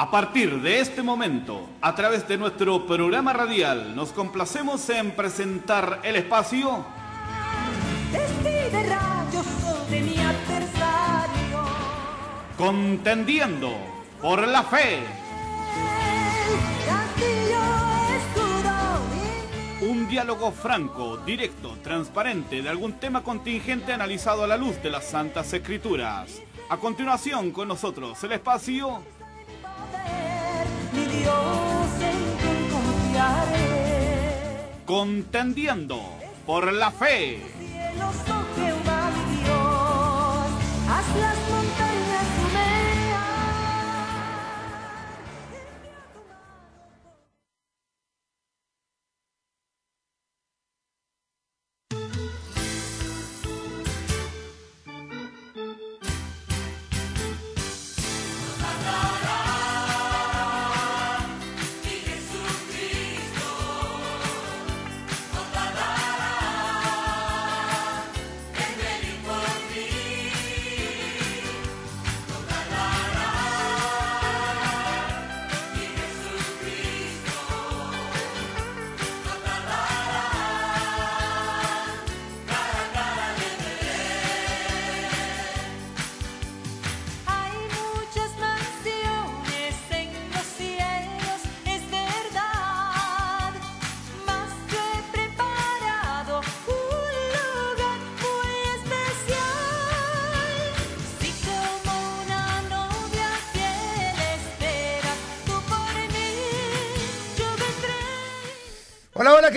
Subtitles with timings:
[0.00, 5.98] A partir de este momento, a través de nuestro programa radial, nos complacemos en presentar
[6.04, 6.86] el espacio
[12.56, 13.72] Contendiendo
[14.22, 15.00] por la fe.
[19.80, 25.06] Un diálogo franco, directo, transparente de algún tema contingente analizado a la luz de las
[25.06, 26.40] Santas Escrituras.
[26.68, 29.02] A continuación con nosotros el espacio
[34.84, 36.00] Contendiendo
[36.46, 37.40] por la fe.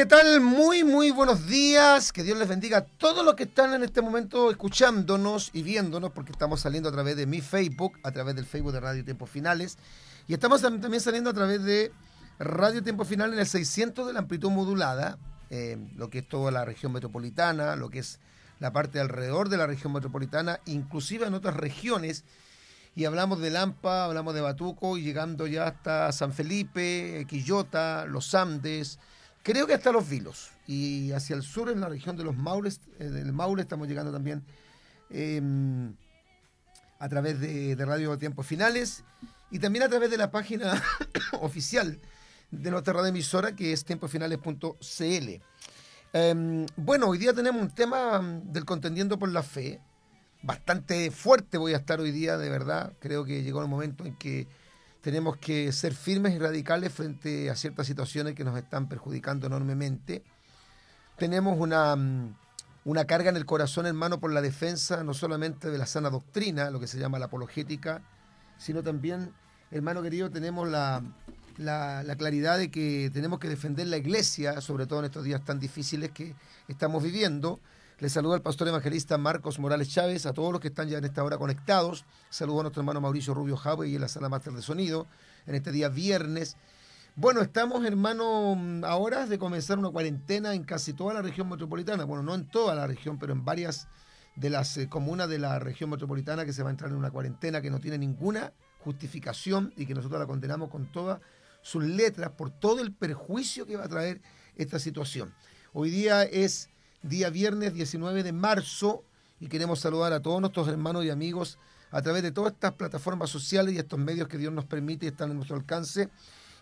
[0.01, 0.41] ¿Qué tal?
[0.41, 2.11] Muy, muy buenos días.
[2.11, 6.11] Que Dios les bendiga a todos los que están en este momento escuchándonos y viéndonos,
[6.11, 9.29] porque estamos saliendo a través de mi Facebook, a través del Facebook de Radio Tiempos
[9.29, 9.77] Finales.
[10.27, 11.91] Y estamos también saliendo a través de
[12.39, 15.19] Radio Tiempo Final en el 600 de la amplitud modulada,
[15.51, 18.19] eh, lo que es toda la región metropolitana, lo que es
[18.57, 22.23] la parte alrededor de la región metropolitana, inclusive en otras regiones.
[22.95, 28.33] Y hablamos de Lampa, hablamos de Batuco y llegando ya hasta San Felipe, Quillota, Los
[28.33, 28.97] Andes,
[29.43, 30.51] creo que hasta los Vilos.
[30.67, 34.11] Y hacia el sur, en la región de los Maules, eh, del Maule, estamos llegando
[34.11, 34.43] también
[35.09, 35.93] em,
[36.99, 39.03] a través de, Radio Tiempos Finales
[39.49, 40.81] y también a través de la página
[41.41, 41.99] oficial
[42.51, 45.41] de nuestra radio emisora, que es tiemposfinales.cl.
[46.13, 49.79] Em, bueno, hoy día tenemos un tema mm, del contendiendo por la fe.
[50.43, 52.93] Bastante fuerte voy a estar hoy día, de verdad.
[52.99, 54.47] Creo que llegó el momento en que
[55.01, 60.23] tenemos que ser firmes y radicales frente a ciertas situaciones que nos están perjudicando enormemente.
[61.17, 62.35] Tenemos una, mm,
[62.85, 66.69] una carga en el corazón, hermano, por la defensa no solamente de la sana doctrina,
[66.69, 68.01] lo que se llama la apologética,
[68.57, 69.33] sino también,
[69.71, 71.03] hermano querido, tenemos la,
[71.57, 75.43] la, la, claridad de que tenemos que defender la iglesia, sobre todo en estos días
[75.43, 76.35] tan difíciles que
[76.67, 77.59] estamos viviendo.
[78.01, 81.05] Les saludo al pastor evangelista Marcos Morales Chávez, a todos los que están ya en
[81.05, 82.03] esta hora conectados.
[82.31, 85.05] Saludo a nuestro hermano Mauricio Rubio Jave y en la sala máster de sonido
[85.45, 86.57] en este día viernes.
[87.15, 88.57] Bueno, estamos, hermano,
[88.87, 92.05] a horas de comenzar una cuarentena en casi toda la región metropolitana.
[92.05, 93.87] Bueno, no en toda la región, pero en varias
[94.35, 97.11] de las eh, comunas de la región metropolitana que se va a entrar en una
[97.11, 101.21] cuarentena que no tiene ninguna justificación y que nosotros la condenamos con todas
[101.61, 104.23] sus letras por todo el perjuicio que va a traer
[104.55, 105.35] esta situación.
[105.71, 106.70] Hoy día es
[107.01, 109.03] día viernes 19 de marzo
[109.39, 111.57] y queremos saludar a todos nuestros hermanos y amigos
[111.89, 115.09] a través de todas estas plataformas sociales y estos medios que Dios nos permite y
[115.09, 116.09] están a nuestro alcance.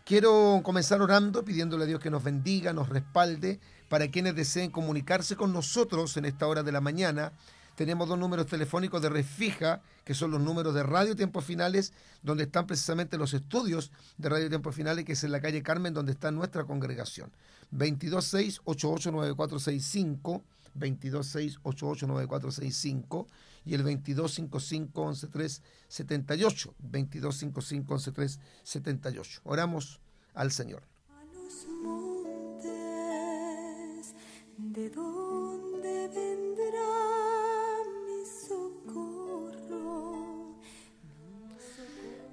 [0.05, 5.35] Quiero comenzar orando, pidiéndole a Dios que nos bendiga, nos respalde, para quienes deseen comunicarse
[5.35, 7.33] con nosotros en esta hora de la mañana
[7.79, 12.43] tenemos dos números telefónicos de refija, que son los números de Radio Tiempos Finales, donde
[12.43, 16.11] están precisamente los estudios de Radio Tiempos Finales, que es en la calle Carmen, donde
[16.11, 17.31] está nuestra congregación.
[17.73, 20.43] 226-889465,
[20.77, 23.25] 226-889465
[23.65, 29.41] y el 2255-11378, 2255-11378.
[29.43, 29.99] Oramos
[30.33, 30.81] al Señor.
[31.09, 34.15] A los montes,
[34.57, 34.89] ¿de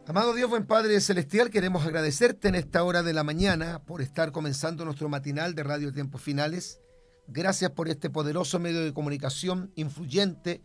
[0.08, 4.30] Amado Dios, buen Padre Celestial, queremos agradecerte en esta hora de la mañana por estar
[4.30, 6.78] comenzando nuestro matinal de Radio Tiempos Finales.
[7.26, 10.62] Gracias por este poderoso medio de comunicación, influyente,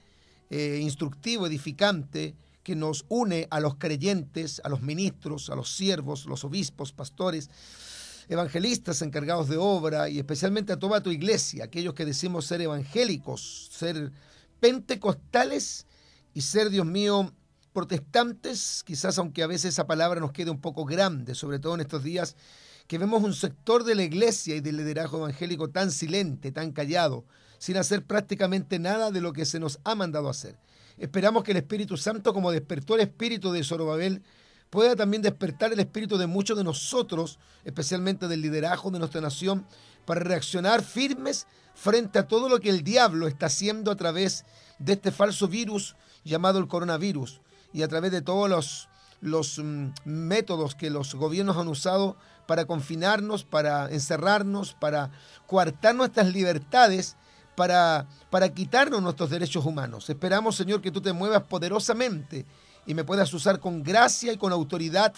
[0.52, 6.28] eh, instructivo, edificante, que nos une a los creyentes, a los ministros, a los siervos,
[6.28, 7.50] los obispos, pastores,
[8.30, 13.72] evangelistas encargados de obra y especialmente a toda tu iglesia, aquellos que decimos ser evangélicos,
[13.72, 14.12] ser
[14.60, 15.88] pentecostales
[16.36, 17.34] y ser, Dios mío,
[17.74, 21.82] protestantes, quizás aunque a veces esa palabra nos quede un poco grande, sobre todo en
[21.82, 22.36] estos días
[22.88, 27.24] que vemos un sector de la iglesia y del liderazgo evangélico tan silente, tan callado,
[27.58, 30.58] sin hacer prácticamente nada de lo que se nos ha mandado hacer.
[30.98, 34.24] Esperamos que el Espíritu Santo, como despertó el espíritu de Zorobabel,
[34.70, 39.66] pueda también despertar el espíritu de muchos de nosotros, especialmente del liderazgo de nuestra nación,
[40.06, 44.44] para reaccionar firmes frente a todo lo que el diablo está haciendo a través
[44.80, 45.96] de este falso virus
[46.26, 47.40] llamado el coronavirus
[47.74, 48.90] y a través de todos los,
[49.22, 55.12] los mm, métodos que los gobiernos han usado para confinarnos, para encerrarnos, para
[55.48, 57.16] coartar nuestras libertades,
[57.56, 60.10] para, para quitarnos nuestros derechos humanos.
[60.10, 62.46] Esperamos, Señor, que tú te muevas poderosamente
[62.86, 65.14] y me puedas usar con gracia y con autoridad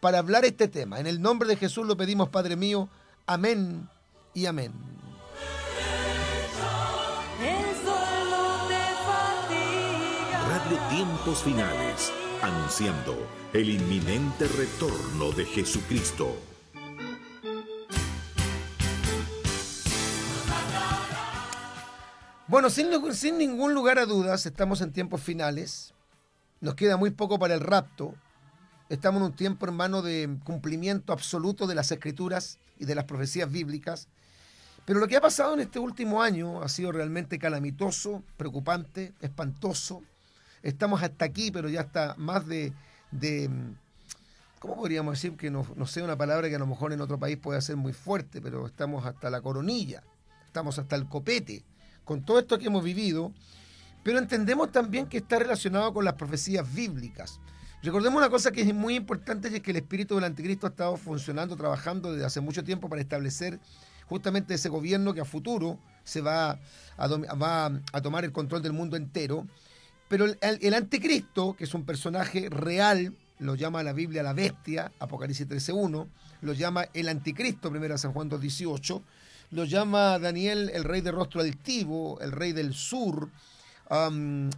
[0.00, 1.00] para hablar este tema.
[1.00, 2.88] En el nombre de Jesús lo pedimos, Padre mío.
[3.26, 3.88] Amén
[4.34, 4.72] y amén.
[10.74, 13.16] Tiempos Finales, anunciando
[13.52, 16.34] el inminente retorno de Jesucristo.
[22.48, 25.94] Bueno, sin, sin ningún lugar a dudas, estamos en tiempos finales.
[26.60, 28.14] Nos queda muy poco para el rapto.
[28.88, 33.48] Estamos en un tiempo, hermano, de cumplimiento absoluto de las escrituras y de las profecías
[33.48, 34.08] bíblicas.
[34.84, 40.02] Pero lo que ha pasado en este último año ha sido realmente calamitoso, preocupante, espantoso.
[40.66, 42.72] Estamos hasta aquí, pero ya está más de,
[44.58, 45.36] ¿cómo podríamos decir?
[45.36, 47.76] Que no, no sea una palabra que a lo mejor en otro país puede ser
[47.76, 50.02] muy fuerte, pero estamos hasta la coronilla,
[50.44, 51.62] estamos hasta el copete
[52.04, 53.32] con todo esto que hemos vivido,
[54.02, 57.38] pero entendemos también que está relacionado con las profecías bíblicas.
[57.84, 60.70] Recordemos una cosa que es muy importante y es que el espíritu del anticristo ha
[60.70, 63.60] estado funcionando, trabajando desde hace mucho tiempo para establecer
[64.08, 66.58] justamente ese gobierno que a futuro se va
[66.96, 69.46] a tomar el control del mundo entero.
[70.08, 75.48] Pero el, anticristo, que es un personaje real, lo llama la Biblia la bestia, Apocalipsis
[75.48, 76.06] 13.1,
[76.42, 79.02] lo llama el anticristo, 1 San Juan 2.18,
[79.50, 83.30] lo llama Daniel el rey de rostro altivo, el rey del sur,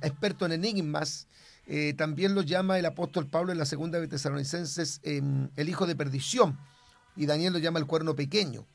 [0.03, 1.27] experto en enigmas.
[1.67, 5.97] Eh, también lo llama el apóstol Pablo en la segunda de Tesalonicenses el hijo de
[5.97, 6.59] perdición.
[7.17, 8.67] Y Daniel lo llama el cuerno pequeño.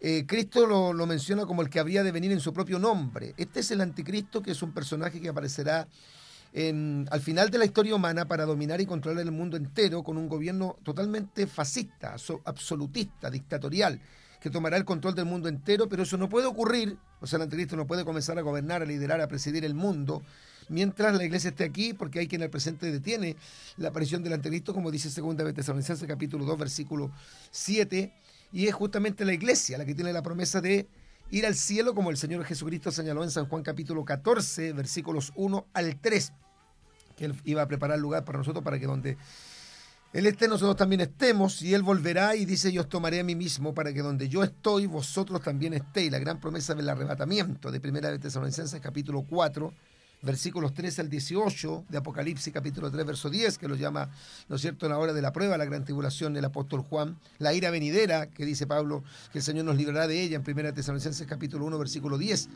[0.00, 3.34] Eh, Cristo lo, menciona como el que habría de venir en su propio nombre.
[3.36, 5.88] Este es el anticristo, que es un personaje que aparecerá
[6.56, 10.28] al final de la historia humana para dominar y controlar el mundo entero con un
[10.28, 12.14] gobierno totalmente fascista,
[12.44, 14.00] absolutista, dictatorial
[14.44, 17.44] que tomará el control del mundo entero, pero eso no puede ocurrir, o sea, el
[17.44, 20.22] anticristo no puede comenzar a gobernar, a liderar, a presidir el mundo,
[20.68, 23.36] mientras la iglesia esté aquí, porque hay quien al presente detiene
[23.78, 27.10] la aparición del anticristo, como dice 2 de Tesalonicenses capítulo 2, versículo
[27.52, 28.12] 7,
[28.54, 30.88] y es justamente la iglesia la que tiene la promesa de
[31.32, 35.66] ir al cielo, como el Señor Jesucristo señaló en San Juan capítulo 14, versículos 1
[35.74, 36.32] al 3,
[37.16, 39.18] que él iba a preparar lugar para nosotros para que donde
[40.12, 43.34] él esté, nosotros también estemos, y Él volverá y dice, yo os tomaré a mí
[43.34, 46.12] mismo para que donde yo estoy, vosotros también estéis.
[46.12, 49.74] La gran promesa del arrebatamiento de Primera de Tesalonicenses capítulo 4,
[50.24, 54.10] versículos 13 al 18, de Apocalipsis capítulo 3, verso 10, que lo llama,
[54.48, 57.18] ¿no es cierto?, en la hora de la prueba, la gran tribulación del apóstol Juan,
[57.38, 60.70] la ira venidera, que dice Pablo, que el Señor nos librará de ella en Primera
[60.70, 62.48] de Tesalonicenses capítulo 1, versículo 10.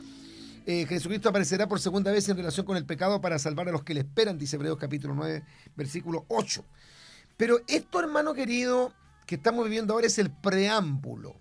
[0.65, 3.83] Eh, Jesucristo aparecerá por segunda vez en relación con el pecado para salvar a los
[3.83, 5.43] que le esperan, dice Hebreos capítulo 9,
[5.75, 6.65] versículo 8.
[7.37, 8.93] Pero esto, hermano querido,
[9.25, 11.35] que estamos viviendo ahora es el preámbulo.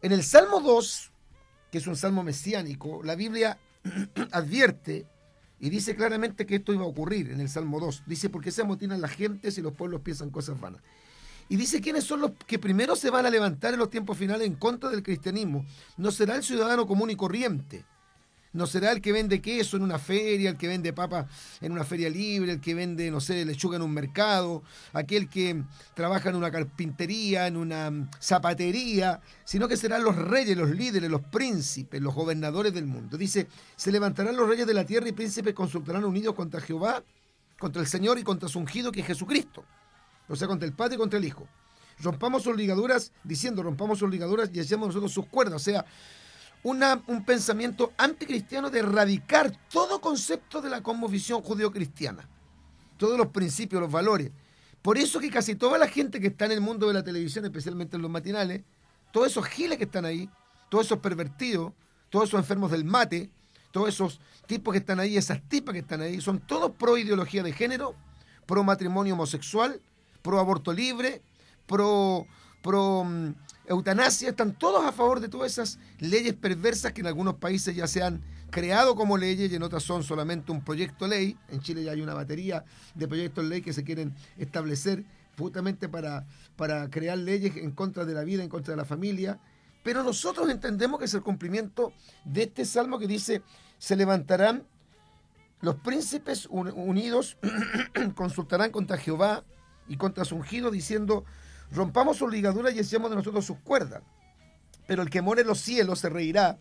[0.00, 1.12] En el Salmo 2,
[1.70, 3.58] que es un salmo mesiánico, la Biblia
[4.32, 5.06] advierte
[5.64, 8.02] y dice claramente que esto iba a ocurrir en el Salmo 2.
[8.04, 10.82] Dice, porque se amotinan las gentes y los pueblos piensan cosas vanas.
[11.48, 14.46] Y dice quiénes son los que primero se van a levantar en los tiempos finales
[14.46, 15.64] en contra del cristianismo.
[15.96, 17.86] No será el ciudadano común y corriente,
[18.54, 21.26] no será el que vende queso en una feria, el que vende papa
[21.60, 25.62] en una feria libre, el que vende, no sé, lechuga en un mercado, aquel que
[25.92, 31.10] trabaja en una carpintería, en una mm, zapatería, sino que serán los reyes, los líderes,
[31.10, 33.18] los príncipes, los gobernadores del mundo.
[33.18, 37.02] Dice, se levantarán los reyes de la tierra y príncipes consultarán unidos contra Jehová,
[37.58, 39.64] contra el Señor y contra su ungido que es Jesucristo.
[40.28, 41.46] O sea, contra el Padre y contra el Hijo.
[42.00, 45.54] Rompamos sus ligaduras, diciendo, rompamos sus ligaduras y echemos nosotros sus cuerdas.
[45.54, 45.84] O sea,
[46.64, 52.26] un pensamiento anticristiano de erradicar todo concepto de la cosmovisión judío-cristiana,
[52.96, 54.32] todos los principios, los valores.
[54.80, 57.44] Por eso que casi toda la gente que está en el mundo de la televisión,
[57.44, 58.62] especialmente en los matinales,
[59.12, 60.28] todos esos giles que están ahí,
[60.70, 61.72] todos esos pervertidos,
[62.08, 63.30] todos esos enfermos del mate,
[63.70, 67.42] todos esos tipos que están ahí, esas tipas que están ahí, son todos pro ideología
[67.42, 67.94] de género,
[68.46, 69.80] pro matrimonio homosexual,
[70.22, 71.22] pro aborto libre,
[71.66, 72.26] pro,
[72.62, 73.34] pro mm,
[73.66, 77.86] eutanasia, están todos a favor de todas esas leyes perversas que en algunos países ya
[77.86, 81.36] se han creado como leyes y en otras son solamente un proyecto ley.
[81.48, 85.04] En Chile ya hay una batería de proyectos ley que se quieren establecer
[85.36, 89.40] justamente para, para crear leyes en contra de la vida, en contra de la familia.
[89.82, 91.92] Pero nosotros entendemos que es el cumplimiento
[92.24, 93.42] de este salmo que dice,
[93.78, 94.64] se levantarán
[95.60, 97.38] los príncipes unidos,
[98.14, 99.44] consultarán contra Jehová
[99.88, 101.24] y contra su ungido, diciendo,
[101.74, 104.02] rompamos sus ligaduras y echemos de nosotros sus cuerdas.
[104.86, 106.58] Pero el que more en los cielos se reirá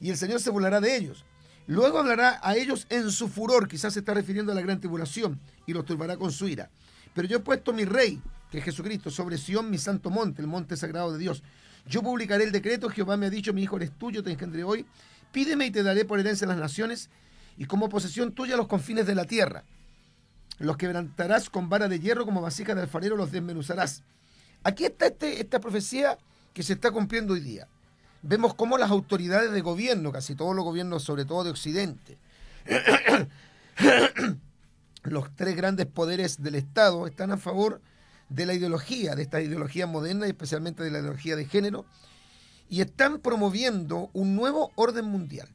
[0.00, 1.24] y el Señor se burlará de ellos.
[1.66, 5.40] Luego hablará a ellos en su furor, quizás se está refiriendo a la gran tribulación,
[5.66, 6.70] y los turbará con su ira.
[7.14, 8.20] Pero yo he puesto mi rey,
[8.50, 11.42] que es Jesucristo, sobre Sión, mi santo monte, el monte sagrado de Dios.
[11.86, 14.84] Yo publicaré el decreto, Jehová me ha dicho, mi hijo eres tuyo, te engendré hoy.
[15.32, 17.08] Pídeme y te daré por herencia las naciones,
[17.56, 19.64] y como posesión tuya los confines de la tierra.
[20.58, 24.02] Los quebrantarás con vara de hierro, como vasija de alfarero los desmenuzarás.
[24.64, 26.18] Aquí está este, esta profecía
[26.54, 27.68] que se está cumpliendo hoy día.
[28.22, 32.16] Vemos cómo las autoridades de gobierno, casi todos los gobiernos, sobre todo de Occidente,
[35.02, 37.82] los tres grandes poderes del Estado están a favor
[38.30, 41.84] de la ideología, de esta ideología moderna y especialmente de la ideología de género,
[42.70, 45.48] y están promoviendo un nuevo orden mundial,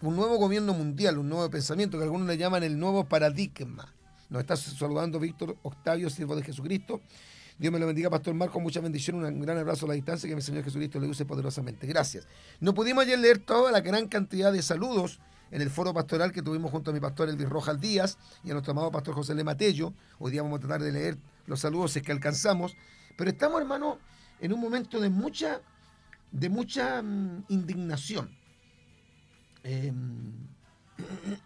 [0.00, 3.92] un nuevo gobierno mundial, un nuevo pensamiento que algunos le llaman el nuevo paradigma.
[4.30, 7.00] Nos está saludando Víctor Octavio, siervo de Jesucristo.
[7.58, 8.60] Dios me lo bendiga, Pastor Marco.
[8.60, 11.86] Mucha bendición, un gran abrazo a la distancia, que mi Señor Jesucristo le use poderosamente.
[11.86, 12.28] Gracias.
[12.60, 15.20] No pudimos ayer leer toda la gran cantidad de saludos
[15.50, 18.52] en el foro pastoral que tuvimos junto a mi pastor Elvis Rojas Díaz y a
[18.52, 19.94] nuestro amado pastor José Le Matello.
[20.18, 22.76] Hoy día vamos a tratar de leer los saludos si es que alcanzamos.
[23.16, 23.98] Pero estamos, hermano,
[24.40, 25.62] en un momento de mucha,
[26.32, 28.36] de mucha mm, indignación.
[29.62, 30.32] Em,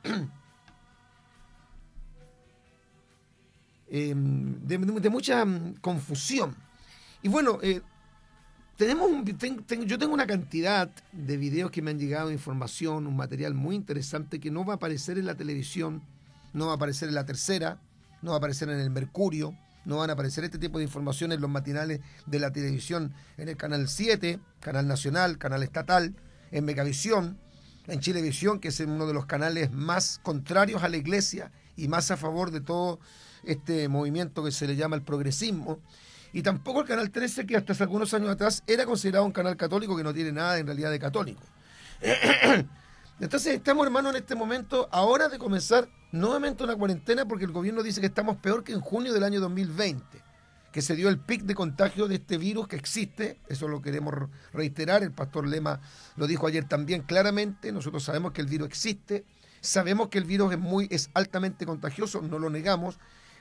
[3.90, 6.54] em, de, mucha mm, confusión.
[7.22, 7.82] Y bueno, eh,
[8.76, 9.10] tenemos
[9.86, 14.40] yo tengo una cantidad de videos que me han llegado, información, un material muy interesante
[14.40, 16.02] que no va a aparecer en la televisión,
[16.54, 17.78] no va a aparecer en la tercera,
[18.22, 19.54] no va a aparecer en el Mercurio,
[19.84, 23.48] no van a aparecer este tipo de información en los matinales de la televisión, en
[23.48, 26.14] el canal 7, canal nacional, canal estatal,
[26.50, 27.38] en Megavisión,
[27.86, 32.10] en Chilevisión, que es uno de los canales más contrarios a la iglesia y más
[32.10, 33.00] a favor de todo
[33.44, 35.80] este movimiento que se le llama el progresismo.
[36.32, 39.56] Y tampoco el Canal 13, que hasta hace algunos años atrás era considerado un canal
[39.56, 41.42] católico que no tiene nada en realidad de católico.
[43.20, 47.82] Entonces estamos, hermanos, en este momento, ahora de comenzar nuevamente una cuarentena, porque el gobierno
[47.82, 50.02] dice que estamos peor que en junio del año 2020,
[50.72, 54.14] que se dio el pic de contagio de este virus que existe, eso lo queremos
[54.52, 55.80] reiterar, el pastor Lema
[56.16, 59.24] lo dijo ayer también claramente, nosotros sabemos que el virus existe,
[59.60, 62.98] sabemos que el virus es, muy, es altamente contagioso, no lo negamos,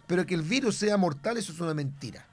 [0.10, 2.26] pero que el virus sea mortal, eso es una mentira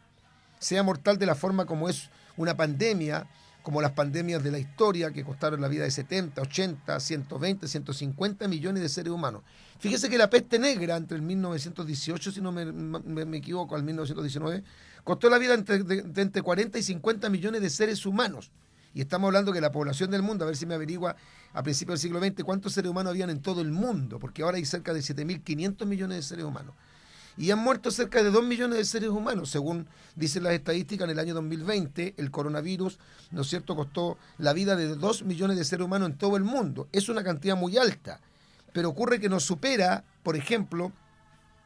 [0.59, 3.27] sea mortal de la forma como es una pandemia,
[3.63, 8.49] como las pandemias de la historia que costaron la vida de 70, 80, 120, 150
[8.49, 9.43] millones de seres humanos.
[9.79, 14.63] Fíjese que la peste negra entre el 1918, si no me, equivoco, al 1919,
[15.05, 18.51] costó la vida entre, de, entre 40 y 50 millones de seres humanos.
[18.95, 21.17] Y estamos hablando que la población del mundo, a ver si me averigua
[21.53, 24.57] a principios del siglo XX cuántos seres humanos habían en todo el mundo, porque ahora
[24.57, 26.75] hay cerca de 7.500 millones de seres humanos
[27.37, 31.11] y han muerto cerca de 2 millones de seres humanos, según dicen las estadísticas, en
[31.11, 32.99] el año 2020 el coronavirus,
[33.31, 36.45] ¿no es cierto?, costó la vida de 2 millones de seres humanos en todo el
[36.45, 36.89] mundo.
[36.93, 38.21] Es una cantidad muy alta,
[38.73, 40.93] pero ocurre que nos supera, por ejemplo,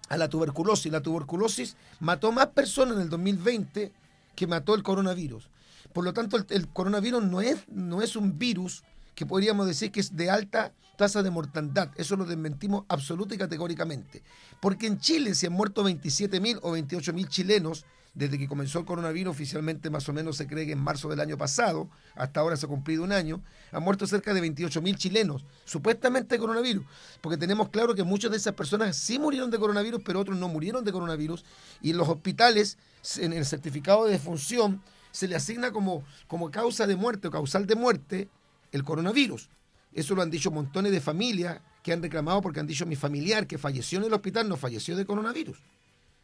[0.08, 0.90] a la tuberculosis.
[0.92, 3.92] La tuberculosis mató más personas en el 2020
[4.34, 5.48] que mató el coronavirus.
[5.92, 10.00] Por lo tanto, el, coronavirus no es, no es un virus que podríamos decir que
[10.00, 11.90] es de alta tasa de mortandad.
[11.96, 14.22] Eso lo desmentimos absoluta y categóricamente.
[14.60, 19.30] Porque en Chile se han muerto 27.000 o 28.000 chilenos desde que comenzó el coronavirus,
[19.30, 22.66] oficialmente más o menos se cree que en marzo del año pasado, hasta ahora se
[22.66, 23.40] ha cumplido un año,
[23.70, 26.84] han muerto cerca de 28.000 chilenos, supuestamente de coronavirus,
[27.20, 30.48] porque tenemos claro que muchas de esas personas sí murieron de coronavirus, pero otros no
[30.48, 31.44] murieron de coronavirus,
[31.80, 32.78] y en los hospitales,
[33.18, 37.66] en el certificado de defunción, se le asigna como, como causa de muerte o causal
[37.66, 38.28] de muerte
[38.72, 39.48] el coronavirus.
[39.92, 43.46] Eso lo han dicho montones de familias que han reclamado porque han dicho mi familiar
[43.46, 45.58] que falleció en el hospital no falleció de coronavirus.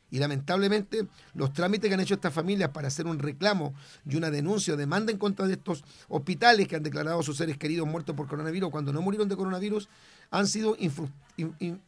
[0.08, 3.74] Y lamentablemente los trámites que han hecho estas familias para hacer un reclamo
[4.08, 7.36] y una denuncia o demanda en contra de estos hospitales que han declarado a sus
[7.36, 9.88] seres queridos muertos por coronavirus cuando no murieron de coronavirus
[10.30, 10.76] han sido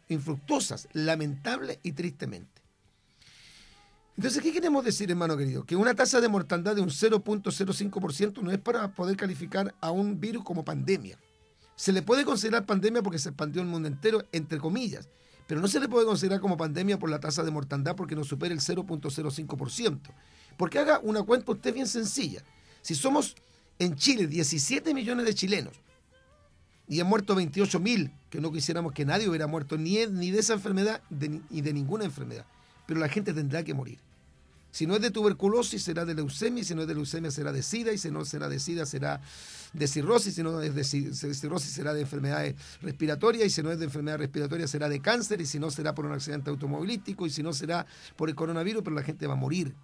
[0.08, 2.57] infructuosas, lamentable y tristemente.
[4.18, 5.62] Entonces, ¿qué queremos decir, hermano querido?
[5.62, 10.18] Que una tasa de mortandad de un 0.05% no es para poder calificar a un
[10.18, 11.16] virus como pandemia.
[11.76, 15.08] Se le puede considerar pandemia porque se expandió el mundo entero, entre comillas,
[15.46, 18.24] pero no se le puede considerar como pandemia por la tasa de mortandad porque no
[18.24, 20.00] supera el 0.05%.
[20.56, 22.42] Porque haga una cuenta usted bien sencilla.
[22.82, 23.36] Si somos
[23.78, 25.74] en Chile 17 millones de chilenos
[26.88, 29.94] Y han muerto 28.000, que no quisiéramos que nadie hubiera muerto ni
[30.32, 32.46] de esa enfermedad ni de ninguna enfermedad.
[32.84, 34.07] Pero la gente tendrá que morir.
[34.70, 37.62] Si no es de tuberculosis, será de leucemia, si no es de leucemia, será de
[37.62, 39.20] SIDA, y si no será de SIDA, será
[39.72, 43.78] de cirrosis, si no es de cirrosis, será de enfermedades respiratorias, y si no es
[43.78, 47.30] de enfermedad respiratoria, será de cáncer, y si no, será por un accidente automovilístico, y
[47.30, 49.74] si no, será por el coronavirus, pero la gente va a morir.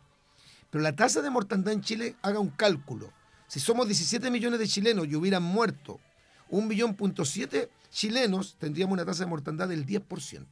[0.71, 3.13] Pero la tasa de mortandad en Chile, haga un cálculo.
[3.47, 6.01] Si somos 17 millones de chilenos y hubieran muerto
[6.49, 10.45] un millón punto siete chilenos, tendríamos una tasa de mortandad del 10%.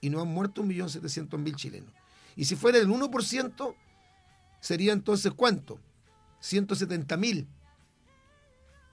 [0.00, 1.92] Y no han muerto un millón setecientos mil chilenos.
[2.38, 3.74] Y si fuera el 1%,
[4.60, 5.80] sería entonces cuánto?
[6.38, 7.48] 170 mil.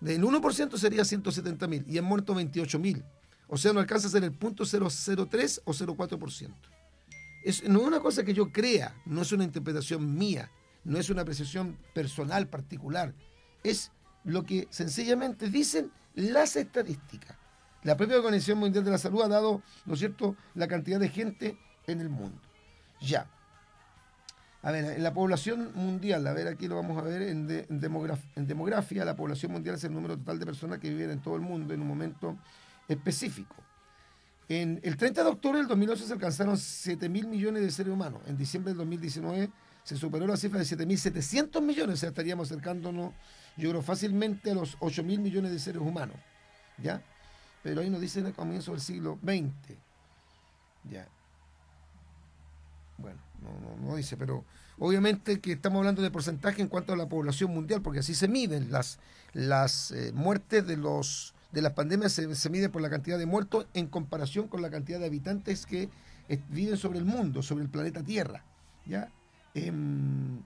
[0.01, 3.05] Del 1% sería 170 mil y han muerto 28 mil.
[3.47, 6.55] O sea, no alcanza a ser el punto 003 o 0,4%.
[7.43, 10.49] Es, no es una cosa que yo crea, no es una interpretación mía,
[10.83, 13.13] no es una apreciación personal particular.
[13.63, 13.91] Es
[14.23, 17.37] lo que sencillamente dicen las estadísticas.
[17.83, 21.09] La propia Organización Mundial de la Salud ha dado, ¿no es cierto?, la cantidad de
[21.09, 22.41] gente en el mundo.
[22.99, 23.29] Ya.
[24.65, 27.45] A ver, en la población mundial, a ver, aquí lo vamos a ver en,
[27.77, 31.41] demografía, la población mundial es el número total de personas que viven en todo el
[31.41, 32.36] mundo en un momento
[32.88, 33.55] específico.
[34.50, 38.24] En el 30 de octubre del 2011 se alcanzaron 7 mil millones de seres humanos.
[38.25, 39.51] En diciembre del 2019
[39.84, 43.13] se superó la cifra de 7.700 millones, o sea, estaríamos acercándonos,
[43.57, 46.17] yo creo, fácilmente a los 8 mil millones de seres humanos.
[46.81, 47.03] ¿Ya?
[47.62, 49.77] Pero ahí nos dicen el comienzo del siglo XX.
[50.89, 51.07] ¿Ya?
[52.98, 54.43] Bueno, no, no, dice, pero
[54.77, 58.27] obviamente que estamos hablando de porcentaje en cuanto a la población mundial, porque así se
[58.27, 58.99] miden las,
[59.33, 63.25] las eh, muertes de los de las pandemias se, se mide por la cantidad de
[63.25, 65.89] muertos en comparación con la cantidad de habitantes que
[66.49, 68.43] viven sobre el mundo, sobre el planeta Tierra.
[68.85, 69.09] ¿ya?
[69.53, 70.41] Em,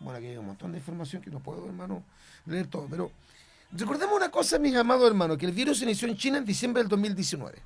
[0.00, 2.02] bueno, aquí hay un montón de información que no puedo, hermano,
[2.46, 3.10] leer todo, pero
[3.72, 6.88] recordemos una cosa, mis amados hermanos, que el virus inició en China en diciembre del
[6.88, 7.58] 2019.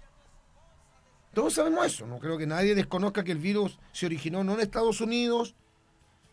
[1.35, 4.61] Todos sabemos eso, no creo que nadie desconozca que el virus se originó no en
[4.61, 5.55] Estados Unidos,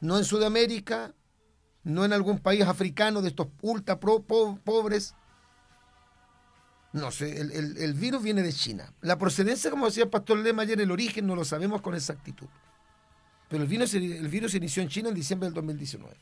[0.01, 1.13] no en Sudamérica,
[1.83, 5.15] no en algún país africano de estos ultra pobres.
[6.91, 8.91] No sé, el, virus viene de China.
[9.01, 12.47] La procedencia, como decía el pastor Lema ayer, el origen no lo sabemos con exactitud.
[13.47, 16.15] Pero el virus, el virus se inició en China en diciembre del 2019.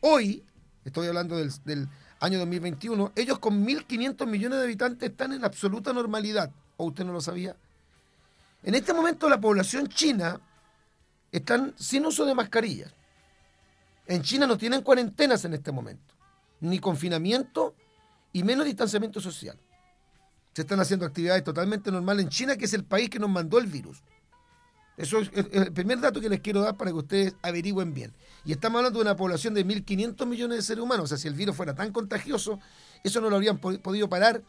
[0.00, 0.42] Hoy,
[0.84, 5.92] estoy hablando del, del año 2021, ellos con 1.500 millones de habitantes están en absoluta
[5.92, 6.50] normalidad.
[6.76, 7.56] ¿O usted no lo sabía?
[8.62, 10.40] En este momento la población china
[11.32, 12.92] están sin uso de mascarillas.
[14.06, 16.14] En China no tienen cuarentenas en este momento,
[16.60, 17.74] ni confinamiento
[18.32, 19.56] y menos distanciamiento social.
[20.52, 23.58] Se están haciendo actividades totalmente normales en China, que es el país que nos mandó
[23.58, 24.02] el virus.
[24.96, 28.12] Eso es el primer dato que les quiero dar para que ustedes averigüen bien.
[28.44, 31.04] Y estamos hablando de una población de 1.500 millones de seres humanos.
[31.04, 32.58] O sea, si el virus fuera tan contagioso,
[33.04, 34.42] eso no lo habrían podido parar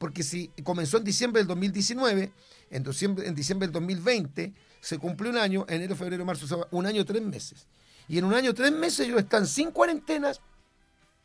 [0.00, 2.32] porque si comenzó en diciembre del 2019,
[2.70, 7.22] en diciembre, en del 2020 se cumplió un año, enero, febrero, marzo, un año, tres
[7.22, 7.66] meses.
[8.08, 10.40] Y en un año, tres meses ellos están sin cuarentenas,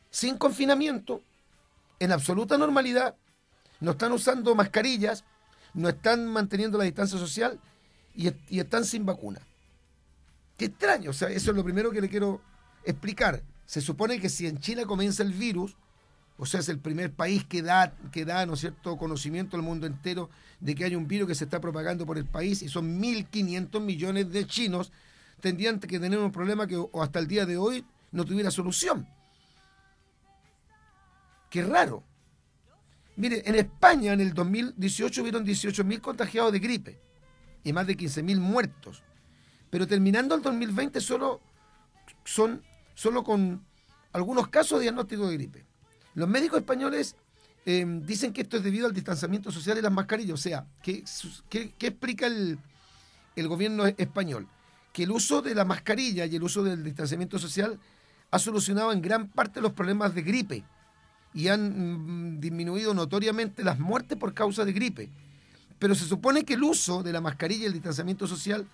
[0.10, 1.22] sin confinamiento,
[2.00, 3.16] en absoluta normalidad,
[3.80, 5.24] no están usando mascarillas,
[5.74, 7.60] no están manteniendo la distancia social
[8.14, 9.40] y, y están sin vacuna.
[10.58, 12.42] Qué extraño, o sea, eso es lo primero que le quiero
[12.84, 13.44] explicar.
[13.66, 15.76] Se supone que si en China comienza el virus,
[16.38, 20.30] o sea, es el primer país que da, que ¿no cierto?, conocimiento al mundo entero
[20.60, 23.80] de que hay un virus que se está propagando por el país y son 1.500
[23.80, 24.92] millones de chinos,
[25.40, 29.08] tendrían que tener un problema que hasta el día de hoy no tuviera solución.
[31.50, 32.04] Qué raro.
[33.16, 37.00] Mire, en España en el 2018 hubieron 18.000 contagiados de gripe
[37.64, 39.04] y más de 15.000 muertos.
[39.70, 41.42] Pero terminando el 2020 solo
[42.26, 42.62] son
[42.94, 43.66] solo con
[44.12, 45.66] algunos casos de diagnóstico de gripe.
[46.16, 47.16] Los médicos españoles
[47.66, 50.34] em, dicen que esto es debido al distanciamiento social y las mascarillas.
[50.34, 51.04] O sea, ¿qué,
[51.82, 52.58] explica el,
[53.48, 54.48] gobierno español?
[54.94, 57.78] Que el uso de la mascarilla y el uso del distanciamiento social
[58.32, 60.64] ha solucionado en gran parte los problemas de gripe
[61.34, 65.10] y han mm, disminuido notoriamente las muertes por causa de gripe.
[65.80, 68.66] Pero se supone que el uso de la mascarilla y el distanciamiento social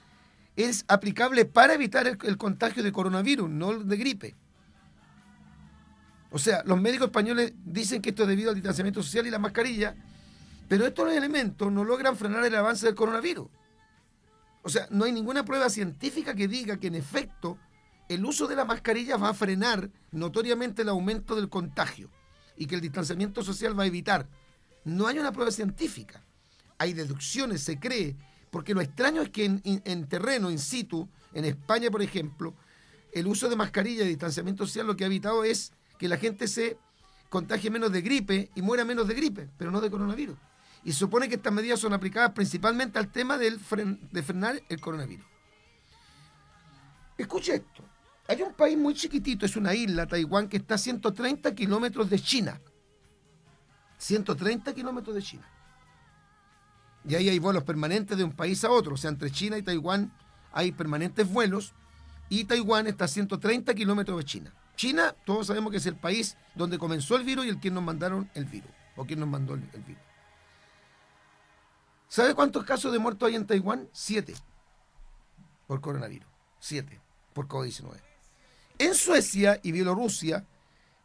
[0.56, 4.36] es aplicable para evitar el contagio de coronavirus, no de gripe.
[6.32, 9.38] O sea, los médicos españoles dicen que esto es debido al distanciamiento social y la
[9.38, 9.96] mascarilla,
[10.67, 13.50] pero estos elementos no logran frenar el avance del coronavirus.
[14.63, 17.58] O sea, no hay ninguna prueba científica que diga que en efecto
[18.08, 22.10] el uso de la mascarilla va a frenar notoriamente el aumento del contagio
[22.56, 24.30] y que el distanciamiento social va a evitar.
[24.86, 26.24] No hay una prueba científica.
[26.78, 28.15] Hay deducciones, se cree,
[28.52, 32.54] porque lo extraño es que en, en terreno, in situ, en España, por ejemplo,
[33.12, 36.48] el uso de mascarilla y distanciamiento social lo que ha evitado es que la gente
[36.48, 36.80] se
[37.30, 40.36] contagie menos de gripe y muera menos de gripe, pero no de coronavirus.
[40.84, 43.60] Y se supone que estas medidas son aplicadas principalmente al tema del
[44.12, 45.28] de frenar el coronavirus.
[47.20, 47.86] Escuche esto.
[48.28, 52.20] Hay un país muy chiquitito, es una isla, Taiwán, que está a 130 kilómetros de
[52.20, 52.60] China.
[54.00, 55.48] 130 kilómetros de China.
[57.08, 58.96] Y ahí hay vuelos permanentes de un país a otro.
[58.96, 60.12] O sea, entre China y Taiwán
[60.52, 61.76] hay permanentes vuelos.
[62.28, 64.56] Y Taiwán está a 130 kilómetros de China.
[64.82, 67.84] China, todos sabemos que es el país donde comenzó el virus y el quien nos
[67.84, 68.72] mandaron el virus.
[68.96, 70.02] O quien nos mandó el, virus.
[72.08, 73.88] ¿Sabe cuántos casos de muertos hay en Taiwán?
[73.91, 74.34] Siete.
[75.67, 76.28] Por coronavirus.
[76.60, 77.00] Siete.
[77.32, 77.91] Por COVID-19.
[78.80, 80.48] En Suecia y Bielorrusia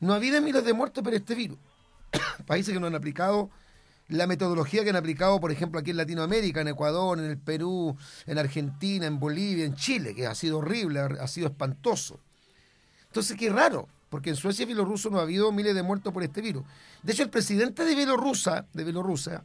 [0.01, 1.59] no ha habido miles de muertos por este virus.
[2.47, 3.51] Países que no han aplicado
[4.09, 7.95] la metodología que han aplicado, por ejemplo, aquí en Latinoamérica, en Ecuador, en el Perú,
[8.25, 12.21] en Argentina, en Bolivia, en Chile, que ha sido horrible, ha sido espantoso.
[13.17, 16.23] Entonces, qué raro, porque en Suecia y Bielorrusia no ha habido miles de muertos por
[16.23, 16.65] este virus.
[17.03, 19.43] De hecho, el presidente de Bielorrusia, de Bielorrusia,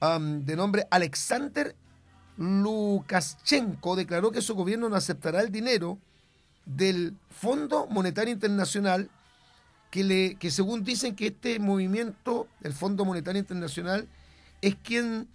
[0.00, 1.74] de nombre Alexander
[2.36, 5.98] Lukashenko, declaró que su gobierno no aceptará el dinero
[6.64, 9.10] del Fondo Monetario Internacional
[9.90, 14.06] que, que según dicen que este movimiento, el Fondo Monetario Internacional,
[14.62, 15.26] es quien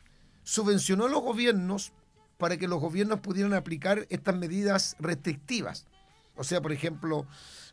[0.46, 1.92] subvencionó a los gobiernos
[2.38, 5.86] para que los gobiernos pudieran aplicar estas medidas restrictivas.
[6.42, 7.26] O sea, por ejemplo,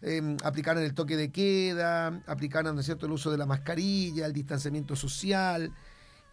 [0.02, 3.07] eh, aplicaran el toque de queda, aplicaran ¿no cierto?
[3.07, 5.72] el uso de la mascarilla, el distanciamiento social.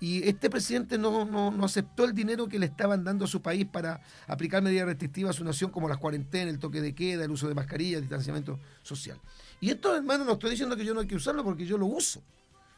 [0.02, 3.42] Y este presidente no, no, no, aceptó el dinero que le estaban dando a su
[3.42, 7.24] país para aplicar medidas restrictivas a su nación, como las cuarentenas, el toque de queda,
[7.24, 9.18] el uso de mascarilla, el distanciamiento social.
[9.62, 11.86] Y esto, hermano, no estoy diciendo que yo no hay que usarlo porque yo lo
[11.86, 12.22] uso.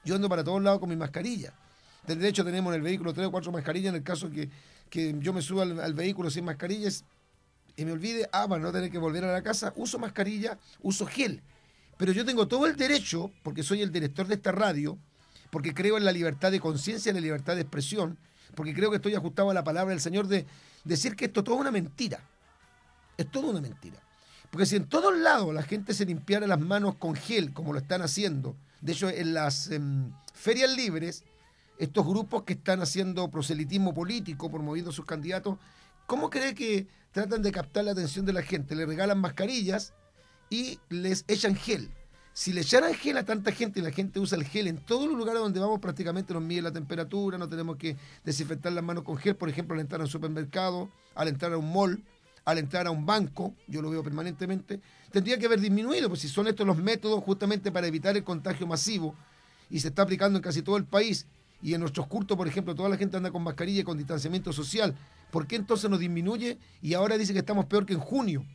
[0.06, 1.54] Yo ando para todos lados con mi mascarilla.
[2.06, 4.50] De hecho, tenemos en el vehículo tres o cuatro mascarillas en el caso que,
[4.90, 7.04] que yo me suba al, vehículo sin mascarillas
[7.78, 11.06] y me olvide, ah, para no tener que volver a la casa, uso mascarilla, uso
[11.06, 11.42] gel.
[11.98, 14.98] Pero yo tengo todo el derecho, porque soy el director de esta radio,
[15.52, 18.18] porque creo en la libertad de conciencia, en la libertad de expresión,
[18.56, 20.48] porque creo que estoy ajustado a la palabra del Señor de
[20.84, 22.20] decir que esto es toda una mentira.
[23.16, 24.02] Es toda una mentira.
[24.50, 27.80] Porque si en todos lados la gente se limpiara las manos con gel, como lo
[27.80, 31.24] están haciendo, de hecho en las em, ferias libres,
[31.78, 35.60] estos grupos que están haciendo proselitismo político, promoviendo sus candidatos,
[36.08, 38.76] ¿cómo cree que tratan de captar la atención de la gente?
[38.76, 39.94] Le regalan mascarillas
[40.50, 41.92] y les echan gel.
[42.34, 45.08] Si le echaran gel a tanta gente y la gente usa el gel en todos
[45.08, 49.04] los lugares donde vamos prácticamente nos mide la temperatura, no tenemos que desinfectar las manos
[49.04, 52.04] con gel, por ejemplo, al entrar a un supermercado, al entrar a un mall,
[52.46, 54.80] al entrar a un banco, yo lo veo permanentemente,
[55.12, 58.68] tendría que haber disminuido, pues si son estos los métodos justamente para evitar el contagio
[58.68, 59.16] masivo
[59.70, 61.26] y se está aplicando en casi todo el país
[61.62, 64.54] y en nuestros curtos, por ejemplo, toda la gente anda con mascarilla y con distanciamiento
[64.54, 64.96] social,
[65.32, 68.46] ¿por qué entonces nos disminuye y ahora dice que estamos peor que en junio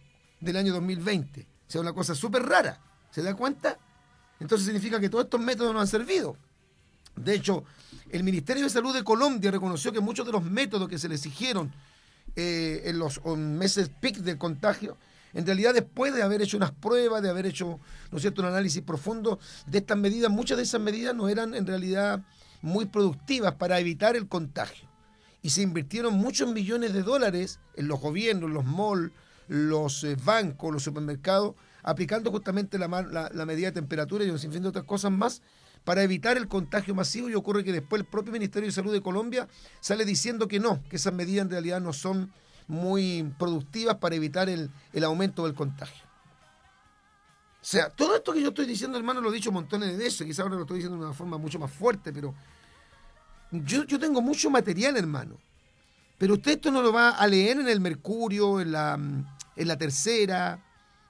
[0.40, 1.40] del año 2020?
[1.40, 2.80] O sea, una cosa súper rara,
[3.10, 3.78] ¿se da cuenta?
[4.40, 6.36] Entonces significa que todos estos métodos no han servido.
[7.16, 7.64] De hecho,
[8.10, 11.14] el Ministerio de Salud de Colombia reconoció que muchos de los métodos que se le
[11.14, 11.72] exigieron
[12.34, 14.96] eh, en los meses pic del contagio,
[15.34, 17.78] en realidad después de haber hecho unas pruebas, de haber hecho,
[18.10, 22.22] ¿no un análisis profundo de estas medidas, muchas de esas medidas no eran en realidad
[22.62, 24.88] muy productivas para evitar el contagio.
[25.42, 29.12] Y se invirtieron muchos millones de dólares en los gobiernos, los malls,
[29.48, 34.68] los eh, bancos, los supermercados, aplicando justamente la, medida de temperatura y un sinfín de
[34.68, 35.42] otras cosas más
[35.84, 39.02] para evitar el contagio masivo y ocurre que después el propio Ministerio de Salud de
[39.02, 39.48] Colombia
[39.80, 42.32] sale diciendo que no, que esas medidas en realidad no son
[42.68, 44.70] muy productivas para evitar el,
[45.04, 46.04] aumento del contagio.
[47.60, 50.26] O sea, todo esto que yo estoy diciendo, hermano, lo he dicho montones de veces,
[50.26, 52.34] quizás ahora lo estoy diciendo de una forma mucho más fuerte, pero
[53.52, 55.36] yo, yo tengo mucho material, hermano.
[56.18, 59.76] Pero usted esto no lo va a leer en el Mercurio, en la, en la
[59.76, 60.58] tercera,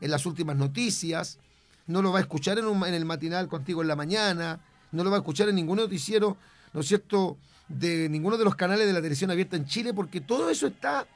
[0.01, 1.39] en las últimas noticias
[1.87, 4.61] no lo va a escuchar en, el matinal contigo en la mañana,
[4.93, 6.37] no lo va a escuchar en ningún noticiero,
[6.73, 7.37] ¿no es cierto?,
[7.69, 11.07] de ninguno de los canales de la televisión abierta en Chile, porque todo eso está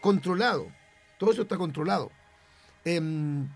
[0.00, 0.66] controlado,
[1.18, 2.10] todo eso está controlado.
[2.84, 3.46] Em,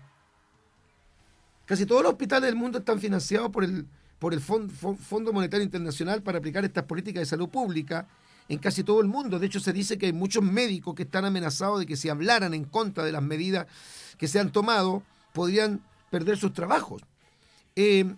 [1.65, 3.85] casi todos los hospitales del mundo están financiados por el,
[4.21, 8.07] por el Fondo Monetario Internacional para aplicar estas políticas de salud pública
[8.49, 9.39] en casi todo el mundo.
[9.39, 12.53] De hecho, se dice que hay muchos médicos que están amenazados de que si hablaran
[12.53, 13.65] en contra de las medidas
[14.19, 15.01] que se han tomado,
[15.33, 15.81] podrían
[16.11, 17.01] perder sus trabajos.
[17.75, 18.13] Eh,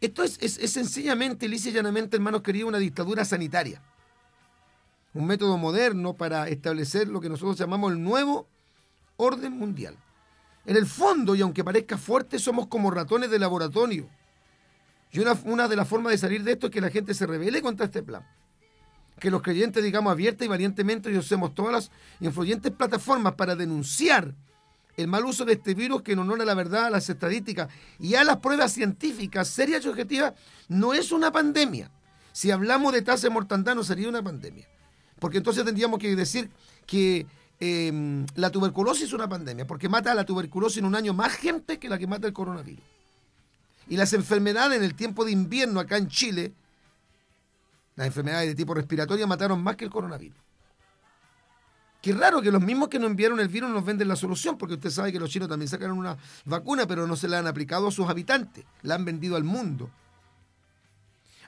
[0.00, 0.38] esto es,
[0.70, 3.82] sencillamente, lisa llanamente, hermanos queridos, una dictadura sanitaria.
[5.14, 8.46] Un método moderno para establecer lo que nosotros llamamos el nuevo
[9.16, 9.96] orden mundial.
[10.64, 14.08] En el fondo, y aunque parezca fuerte, somos como ratones de laboratorio.
[15.14, 17.62] Y una, de las formas de salir de esto es que la gente se revele
[17.62, 18.26] contra este plan.
[19.20, 24.34] Que los creyentes, digamos, abierta y valientemente, y usemos todas las influyentes plataformas para denunciar
[24.96, 27.68] el mal uso de este virus que en honor a la verdad, a las estadísticas
[28.00, 30.34] y a las pruebas científicas serias y objetivas,
[30.66, 31.92] no es una pandemia.
[32.32, 34.66] Si hablamos de tasa de mortandad, no sería una pandemia.
[35.20, 36.50] Porque entonces tendríamos que decir
[36.86, 37.24] que
[37.60, 41.34] em, la tuberculosis es una pandemia, porque mata a la tuberculosis en un año más
[41.34, 42.93] gente que la que mata el coronavirus.
[43.88, 46.52] Y las enfermedades en el tiempo de invierno acá en Chile,
[47.96, 50.38] las enfermedades de tipo respiratorio mataron más que el coronavirus.
[52.04, 54.74] Qué raro que los mismos que nos enviaron el virus nos venden la solución, porque
[54.74, 57.88] usted sabe que los chinos también sacaron una vacuna, pero no se la han aplicado
[57.88, 59.88] a sus habitantes, la han vendido al mundo.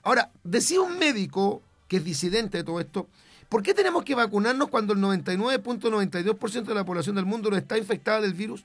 [0.03, 3.07] Ahora, decía un médico que es disidente de todo esto,
[3.51, 7.77] ¿por qué tenemos que vacunarnos cuando el 99.92% de la población del mundo no está
[7.77, 8.65] infectada del virus?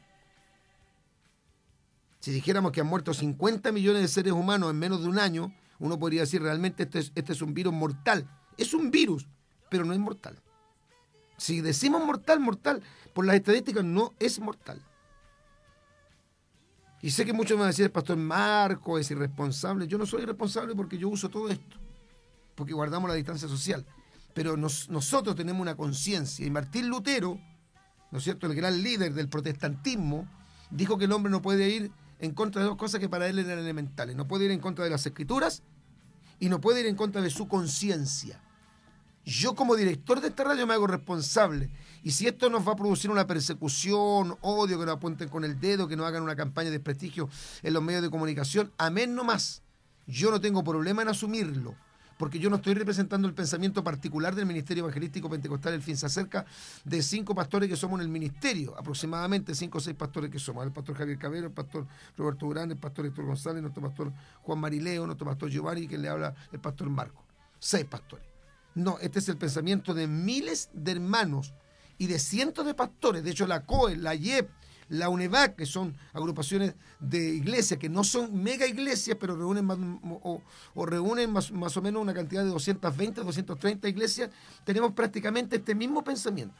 [2.22, 5.54] Si dijéramos que han muerto 50 millones de seres humanos en menos de un año,
[5.80, 8.30] uno podría decir realmente este es, este es un virus mortal.
[8.58, 9.28] Es un virus,
[9.70, 10.40] pero no es mortal.
[11.38, 14.80] Si decimos mortal, mortal, por las estadísticas no es mortal.
[17.02, 19.88] Y sé que muchos me van a decir, el pastor Marco es irresponsable.
[19.88, 21.78] Yo no soy irresponsable porque yo uso todo esto,
[22.54, 23.84] porque guardamos la distancia social.
[24.36, 26.46] Pero nosotros tenemos una conciencia.
[26.46, 27.40] Y Martín Lutero,
[28.12, 30.30] ¿no es cierto?, el gran líder del protestantismo,
[30.70, 33.40] dijo que el hombre no puede ir en contra de dos cosas que para él
[33.40, 34.16] eran elementales.
[34.16, 35.64] No puede ir en contra de las escrituras
[36.40, 38.40] y no puede ir en contra de su conciencia.
[39.26, 41.70] Yo como director de esta radio me hago responsable.
[42.04, 45.60] Y si esto nos va a producir una persecución, odio, que nos apunten con el
[45.60, 47.28] dedo, que nos hagan una campaña de prestigio
[47.64, 49.64] en los medios de comunicación, amén no más.
[50.08, 51.76] Yo no tengo problema en asumirlo,
[52.22, 55.74] porque yo no estoy representando el pensamiento particular del Ministerio Evangelístico Pentecostal.
[55.74, 56.46] El fin se acerca
[56.86, 60.64] de cinco pastores que somos en el ministerio, aproximadamente cinco o seis pastores que somos.
[60.64, 64.60] El pastor Javier Cabero, el pastor Roberto Durán, el pastor Héctor González, nuestro pastor Juan
[64.60, 67.26] Marileo, nuestro pastor Giovanni, que le habla el pastor Marco.
[67.58, 68.28] Seis pastores.
[68.76, 71.56] No, este es el pensamiento de miles de hermanos
[71.98, 73.24] y de cientos de pastores.
[73.24, 74.48] De hecho, la COE, la IEP,
[74.92, 79.78] la UNEVAC, que son agrupaciones de iglesias, que no son mega iglesias, pero reúnen más,
[80.22, 84.32] o, reúnen más, más, o menos una cantidad de 220, 230 iglesias,
[84.66, 86.60] tenemos prácticamente este mismo pensamiento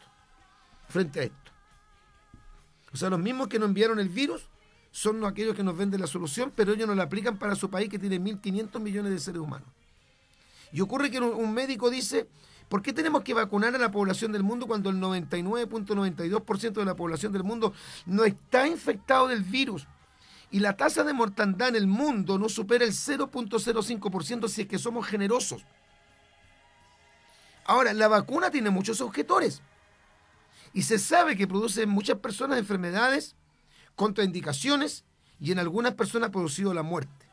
[0.88, 1.52] frente a esto.
[2.94, 4.48] O sea, los mismos que nos enviaron el virus
[4.92, 7.90] son aquellos que nos venden la solución, pero ellos no la aplican para su país
[7.90, 9.68] que tiene 1.500 millones de seres humanos.
[10.72, 12.30] Y ocurre que un médico dice,
[12.72, 16.96] ¿por qué tenemos que vacunar a la población del mundo cuando el 99.92% de la
[16.96, 17.74] población del mundo
[18.06, 19.88] no está infectado del virus?
[20.52, 24.80] Y la tasa de mortandad en el mundo no supera el 0.05% si es que
[24.80, 25.66] somos generosos.
[27.66, 29.62] Ahora, la vacuna tiene muchos objetores.
[30.74, 33.36] Y se sabe que produce en muchas personas enfermedades,
[33.98, 35.04] contraindicaciones
[35.42, 37.31] y en algunas personas ha producido la muerte.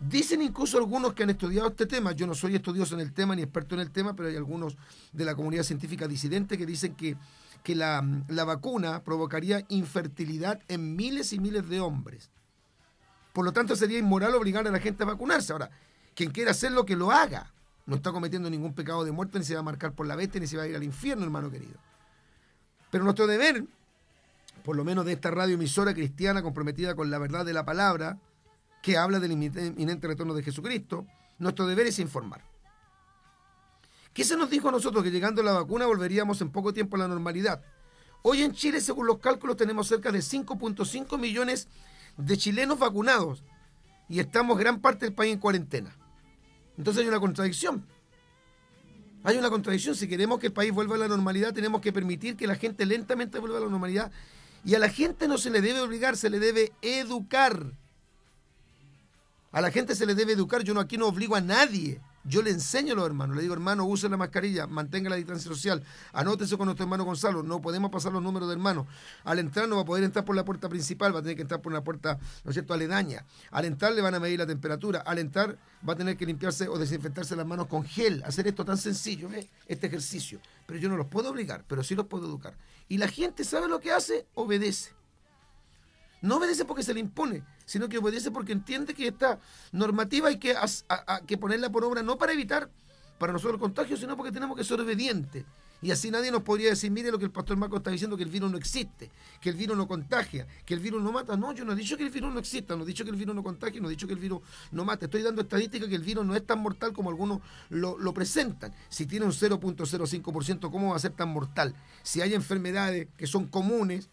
[0.00, 3.34] Dicen incluso algunos que han estudiado este tema, yo no soy estudioso en el tema
[3.34, 4.76] ni experto en el tema, pero hay algunos
[5.12, 7.16] de la comunidad científica disidente que dicen que,
[7.64, 12.30] que la, la vacuna provocaría infertilidad en miles y miles de hombres.
[13.32, 15.52] Por lo tanto, sería inmoral obligar a la gente a vacunarse.
[15.52, 15.70] Ahora,
[16.14, 17.52] quien quiera hacerlo, que lo haga.
[17.86, 20.40] No está cometiendo ningún pecado de muerte, ni se va a marcar por la bestia,
[20.40, 21.74] ni se va a ir al infierno, hermano querido.
[22.90, 23.64] Pero nuestro deber,
[24.62, 28.18] por lo menos de esta radio emisora cristiana comprometida con la verdad de la palabra,
[28.82, 31.06] que habla del inminente retorno de Jesucristo,
[31.38, 32.42] nuestro deber es informar.
[34.12, 35.04] ¿Qué se nos dijo a nosotros?
[35.04, 37.62] Que llegando la vacuna volveríamos en poco tiempo a la normalidad.
[38.22, 41.68] Hoy en Chile, según los cálculos, tenemos cerca de 5.5 millones
[42.16, 43.44] de chilenos vacunados
[44.08, 45.96] y estamos gran parte del país en cuarentena.
[46.76, 47.86] Entonces hay una contradicción.
[49.22, 49.94] Hay una contradicción.
[49.94, 52.86] Si queremos que el país vuelva a la normalidad, tenemos que permitir que la gente
[52.86, 54.10] lentamente vuelva a la normalidad.
[54.64, 57.72] Y a la gente no se le debe obligar, se le debe educar.
[59.50, 60.62] A la gente se le debe educar.
[60.62, 62.00] Yo no aquí no obligo a nadie.
[62.24, 63.36] Yo le enseño a los hermanos.
[63.36, 65.82] Le digo, hermano, use la mascarilla, mantenga la distancia social.
[66.12, 67.42] Anótese con nuestro hermano Gonzalo.
[67.42, 68.86] No podemos pasar los números de hermanos.
[69.24, 71.42] Al entrar no va a poder entrar por la puerta principal, va a tener que
[71.42, 73.24] entrar por una puerta, ¿no es cierto?, aledaña.
[73.50, 75.00] Al entrar le van a medir la temperatura.
[75.00, 75.56] Al entrar
[75.88, 78.22] va a tener que limpiarse o desinfectarse las manos con gel.
[78.24, 79.48] Hacer esto tan sencillo, ¿ve?
[79.66, 80.40] este ejercicio.
[80.66, 82.54] Pero yo no los puedo obligar, pero sí los puedo educar.
[82.88, 84.97] Y la gente sabe lo que hace, obedece.
[86.20, 89.38] No obedece porque se le impone, sino que obedece porque entiende que esta
[89.72, 90.54] normativa hay que,
[91.26, 92.70] que ponerla por obra no para evitar
[93.18, 95.44] para nosotros el contagio, sino porque tenemos que ser obedientes.
[95.80, 98.24] Y así nadie nos podría decir, mire lo que el pastor Marco está diciendo, que
[98.24, 101.36] el virus no existe, que el virus no contagia, que el virus no mata.
[101.36, 103.16] No, yo no he dicho que el virus no exista, no he dicho que el
[103.16, 104.40] virus no contagie, no he dicho que el virus
[104.72, 105.04] no mata.
[105.04, 108.74] Estoy dando estadísticas que el virus no es tan mortal como algunos lo, lo presentan.
[108.88, 111.76] Si tiene un 0.05%, ¿cómo va a ser tan mortal?
[112.02, 114.08] Si hay enfermedades que son comunes,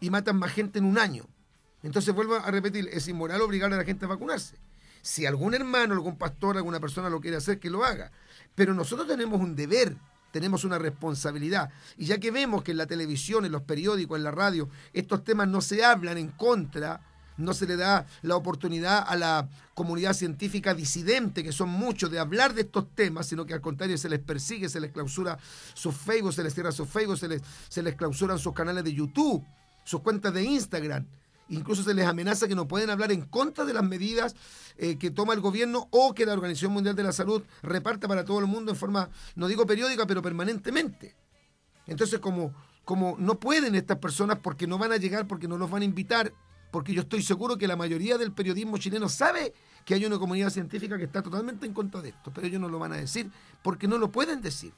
[0.00, 1.24] y matan más gente en un año.
[1.82, 4.56] Entonces vuelvo a repetir, es inmoral obligar a la gente a vacunarse.
[5.02, 8.10] Si algún hermano, algún pastor, alguna persona lo quiere hacer, que lo haga.
[8.54, 9.96] Pero nosotros tenemos un deber,
[10.32, 11.70] tenemos una responsabilidad.
[11.96, 15.22] Y ya que vemos que en la televisión, en los periódicos, en la radio, estos
[15.22, 17.00] temas no se hablan en contra,
[17.36, 22.18] no se le da la oportunidad a la comunidad científica disidente, que son muchos, de
[22.18, 25.38] hablar de estos temas, sino que al contrario se les persigue, se les clausura
[25.74, 28.94] sus Facebook, se les cierra sus Facebook, se les, se les clausuran sus canales de
[28.94, 29.44] YouTube,
[29.86, 31.06] sus cuentas de Instagram.
[31.48, 34.34] Incluso se les amenaza que no pueden hablar en contra de las medidas
[34.76, 38.24] eh, que toma el gobierno o que la Organización Mundial de la Salud reparte para
[38.24, 41.14] todo el mundo en forma, no digo periódica, pero permanentemente.
[41.86, 42.52] Entonces, como,
[42.84, 45.84] como no pueden estas personas porque no van a llegar, porque no los van a
[45.84, 46.32] invitar,
[46.72, 50.50] porque yo estoy seguro que la mayoría del periodismo chileno sabe que hay una comunidad
[50.50, 53.30] científica que está totalmente en contra de esto, pero ellos no lo van a decir
[53.62, 54.72] porque no lo pueden decir.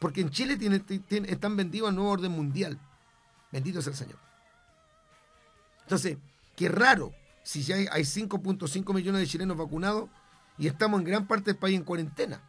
[0.00, 0.82] Porque en Chile tiene,
[1.28, 2.80] están vendidos al nuevo orden mundial.
[3.50, 4.18] Bendito sea el Señor.
[5.82, 6.18] Entonces,
[6.54, 10.10] qué raro si ya hay, 5.5 millones de chilenos vacunados
[10.58, 12.42] y estamos en gran parte del país en cuarentena.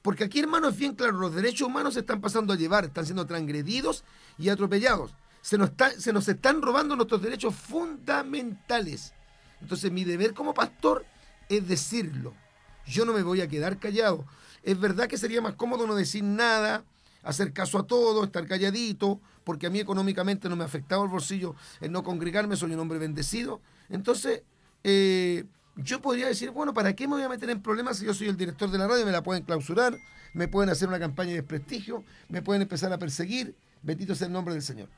[0.00, 3.04] Porque aquí, hermano, es bien claro, los derechos humanos se están pasando a llevar, están
[3.04, 4.02] siendo transgredidos
[4.38, 5.12] y atropellados.
[5.42, 9.12] Se nos, se nos están robando nuestros derechos fundamentales.
[9.60, 11.04] Entonces, mi deber como pastor
[11.50, 12.32] es decirlo.
[12.86, 14.24] Yo no me voy a quedar callado.
[14.62, 16.84] Es verdad que sería más cómodo no decir nada,
[17.22, 21.10] hacer caso a todo, estar calladito, porque a mí económicamente no me ha afectado el
[21.10, 23.60] bolsillo el no congregarme, soy un hombre bendecido.
[23.88, 24.42] Entonces,
[24.84, 25.44] eh,
[25.76, 28.28] yo podría decir, bueno, ¿para qué me voy a meter en problemas si yo soy
[28.28, 29.04] el director de la radio?
[29.04, 29.96] Me la pueden clausurar,
[30.34, 33.54] me pueden hacer una campaña de desprestigio, me pueden empezar a perseguir.
[33.82, 34.88] Bendito sea el nombre del Señor.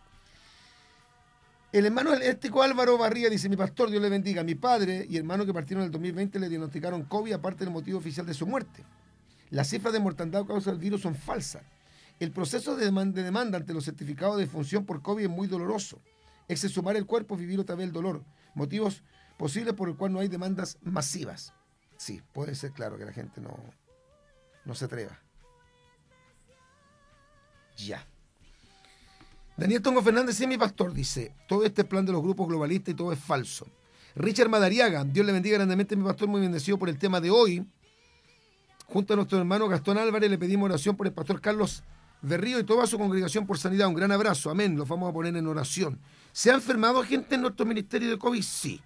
[1.72, 4.42] El hermano eléctrico Álvaro Barría dice, mi pastor, Dios le bendiga.
[4.42, 7.98] Mi padre y hermano que partieron en el 2020 le diagnosticaron COVID, aparte del motivo
[7.98, 8.84] oficial de su muerte.
[9.48, 11.62] Las cifras de mortandad a causa del virus son falsas.
[12.22, 16.00] El proceso de demanda, ante los certificados de función por COVID es muy doloroso.
[16.54, 18.22] sumar el cuerpo, vivir otra vez el dolor.
[18.54, 19.02] Motivos
[19.36, 21.52] posibles por el cual no hay demandas masivas.
[21.96, 23.58] Sí, puede ser claro que la gente no,
[24.64, 25.20] no se atreva.
[27.76, 28.06] Ya.
[29.56, 32.96] Daniel Tongo Fernández, sí, mi pastor, dice, todo este plan de los grupos globalistas y
[32.96, 33.66] todo es falso.
[34.14, 37.66] Richard Madariaga, Dios le bendiga grandemente, mi pastor, muy bendecido por el tema de hoy.
[38.86, 41.82] Junto a nuestro hermano Gastón Álvarez le pedimos oración por el pastor Carlos
[42.22, 43.88] Berrío y toda su congregación por sanidad.
[43.88, 44.76] Un gran abrazo, amén.
[44.76, 45.98] Los vamos a poner en oración.
[46.32, 48.42] ¿Se ha enfermado gente en nuestro ministerio de COVID?
[48.42, 48.80] Sí.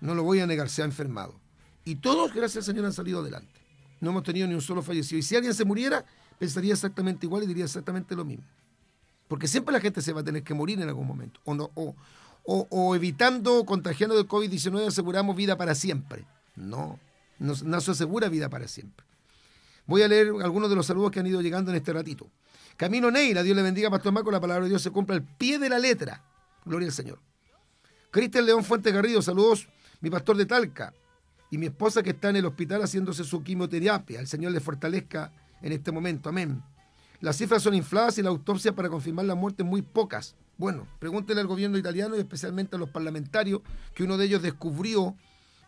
[0.00, 1.34] No lo voy a negar, se ha enfermado.
[1.84, 3.60] Y todos, gracias al Señor, han salido adelante.
[4.00, 5.18] No hemos tenido ni un solo fallecido.
[5.18, 6.04] Y si alguien se muriera,
[6.38, 8.44] pensaría exactamente igual y diría exactamente lo mismo.
[9.28, 11.40] Porque siempre la gente se va a tener que morir en algún momento.
[11.44, 11.94] O, no, o,
[12.44, 16.26] o, evitando, contagiando del COVID-19, aseguramos vida para siempre.
[16.54, 16.98] No,
[17.38, 19.06] no, no se asegura vida para siempre.
[19.86, 22.30] Voy a leer algunos de los saludos que han ido llegando en este ratito.
[22.76, 25.58] Camino Neira, Dios le bendiga, Pastor Marco, la palabra de Dios se cumple al pie
[25.58, 26.22] de la letra.
[26.64, 27.18] Gloria al Señor.
[28.10, 29.68] Cristian León Fuente Garrido, saludos,
[30.00, 30.92] mi pastor de Talca
[31.50, 34.20] y mi esposa que está en el hospital haciéndose su quimioterapia.
[34.20, 36.28] El Señor le fortalezca en este momento.
[36.28, 36.62] Amén.
[37.20, 40.34] Las cifras son infladas y la autopsia para confirmar la muerte muy pocas.
[40.58, 43.60] Bueno, pregúntele al gobierno italiano y especialmente a los parlamentarios
[43.94, 45.14] que uno de ellos descubrió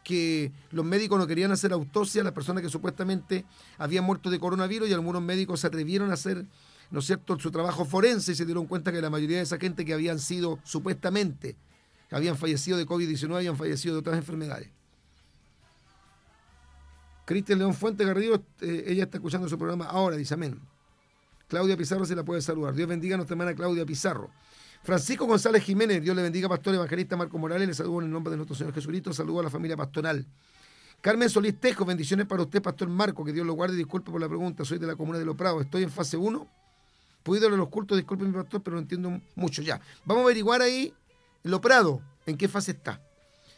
[0.05, 3.45] que los médicos no querían hacer autopsia a las personas que supuestamente
[3.79, 6.47] habían muerto de coronavirus y algunos médicos se atrevieron a hacer
[6.91, 9.59] ¿no es cierto?, su trabajo forense y se dieron cuenta que la mayoría de esa
[9.59, 11.57] gente que habían sido supuestamente,
[12.09, 14.69] que habían fallecido de COVID-19, habían fallecido de otras enfermedades.
[17.25, 20.61] Cristian León Fuente Garrido, eh, ella está escuchando su programa ahora, dice amén.
[21.49, 22.75] Claudia Pizarro se la puede saludar.
[22.75, 24.31] Dios bendiga a nuestra hermana Claudia Pizarro.
[24.85, 28.31] Francisco González Jiménez, Dios le bendiga, pastor evangelista Marco Morales, le saludo en el nombre
[28.33, 30.27] de nuestro Señor Jesucristo, saludo a la familia pastoral.
[31.01, 34.29] Carmen Solís Tejo, bendiciones para usted, pastor Marco, que Dios lo guarde disculpe por la
[34.29, 36.47] pregunta, soy de la comuna de Los Prados, estoy en fase 1,
[37.23, 39.81] pude los cultos, disculpe mi pastor, pero no entiendo mucho ya.
[40.05, 40.93] Vamos a averiguar ahí
[41.45, 43.01] Lo Prado, en qué fase está.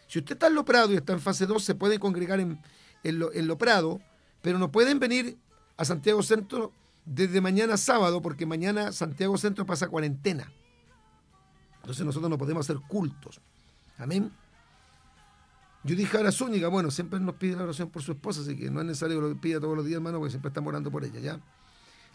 [0.06, 2.60] Si usted está en Lo Prado y está en fase 2, se puede congregar en,
[3.02, 4.00] lo, en lo Prado,
[4.42, 5.36] pero no pueden venir
[5.76, 6.70] a Santiago Centro
[7.04, 10.52] desde mañana sábado, porque mañana Santiago Centro pasa cuarentena.
[11.86, 13.40] Entonces nosotros no podemos hacer cultos.
[13.96, 14.32] Amén.
[15.84, 18.56] Yo dije a la Zúñiga, bueno, siempre nos pide la oración por su esposa, así
[18.56, 20.90] que no es necesario que lo pida todos los días, hermano, porque siempre estamos orando
[20.90, 21.40] por ella, ¿ya?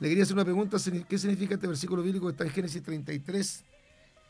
[0.02, 0.76] Le quería hacer una pregunta,
[1.08, 3.64] ¿qué significa este versículo bíblico que está en Génesis 33,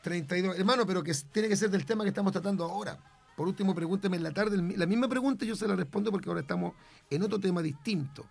[0.04, 0.60] 32?
[0.60, 3.00] Hermano, pero que tiene que ser del tema que estamos tratando ahora.
[3.36, 6.42] Por último, pregúnteme en la tarde, la misma pregunta yo se la respondo porque ahora
[6.42, 6.76] estamos
[7.10, 8.28] en otro tema distinto.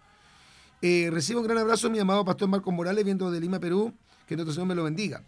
[0.81, 3.93] Eh, recibo un gran abrazo mi amado pastor Marcos Morales, viendo de Lima, Perú,
[4.29, 5.25] que nuestro Señor me lo bendiga.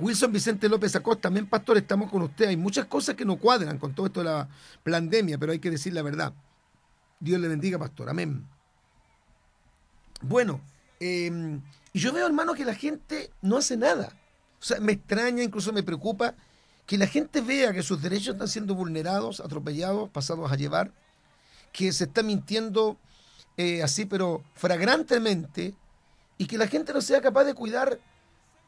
[0.00, 2.48] Wilson Vicente López Acosta, también pastor, estamos con usted.
[2.48, 4.48] Hay muchas cosas que no cuadran con todo esto de la
[4.82, 6.32] pandemia, pero hay que decir la verdad.
[7.18, 8.08] Dios le bendiga, pastor.
[8.08, 8.46] Amén.
[10.22, 10.60] Bueno,
[10.98, 11.60] em,
[11.92, 14.16] yo veo, hermano, que la gente no hace nada.
[14.60, 16.34] O sea, me extraña, incluso me preocupa
[16.86, 20.92] que la gente vea que sus derechos están siendo vulnerados, atropellados, pasados a llevar,
[21.72, 22.98] que se está mintiendo
[23.56, 25.74] eh, así, pero fragrantemente,
[26.36, 27.98] y que la gente no sea capaz de cuidar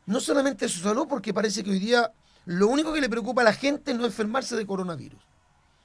[0.06, 2.12] no solamente su salud, porque parece que hoy día
[2.44, 5.20] lo único que le preocupa a la gente es no enfermarse de coronavirus.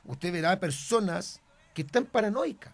[0.05, 1.41] Usted verá personas
[1.73, 2.73] que están paranoicas,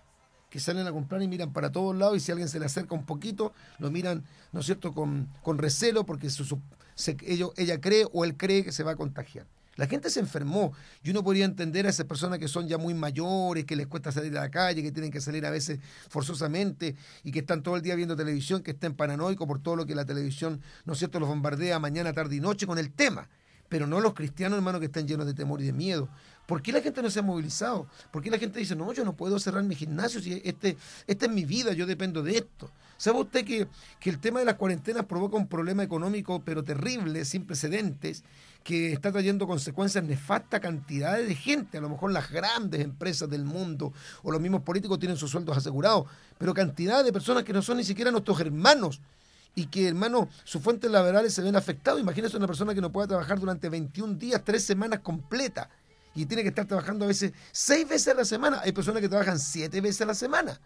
[0.49, 2.95] que salen a comprar y miran para todos lados y si alguien se le acerca
[2.95, 6.59] un poquito, lo miran, ¿no es cierto?, con, con recelo porque su,
[7.25, 9.47] ella cree o él cree que se va a contagiar.
[9.75, 12.93] La gente se enfermó y uno podría entender a esas personas que son ya muy
[12.93, 16.95] mayores, que les cuesta salir a la calle, que tienen que salir a veces forzosamente
[17.23, 19.95] y que están todo el día viendo televisión, que estén paranoicos por todo lo que
[19.95, 23.27] la televisión, ¿no es cierto?, los bombardea mañana, tarde y noche con el tema.
[23.67, 26.07] Pero no los cristianos, hermanos, que están llenos de temor y de miedo.
[26.45, 27.87] ¿Por qué la gente no se ha movilizado?
[28.11, 31.25] ¿Por qué la gente dice, no, yo no puedo cerrar mi gimnasio si este, esta
[31.25, 32.69] es mi vida, yo dependo de esto?
[33.03, 33.67] ¿Sabe usted que,
[33.99, 38.23] que el tema de las cuarentenas provoca un problema económico pero terrible, sin precedentes,
[38.63, 41.79] que está trayendo consecuencias nefastas cantidades de gente?
[41.79, 43.91] A lo mejor las grandes empresas del mundo
[44.21, 46.05] o los mismos políticos tienen sus sueldos asegurados,
[46.37, 49.01] pero cantidad de personas que no son ni siquiera nuestros hermanos
[49.53, 51.99] y que, hermano, sus fuentes laborales se ven afectadas.
[51.99, 55.67] Imagínese una persona que no pueda trabajar durante 21 días, tres semanas completas
[56.15, 58.61] y tiene que estar trabajando a veces seis veces a la semana.
[58.63, 60.57] Hay personas que trabajan siete veces a la semana.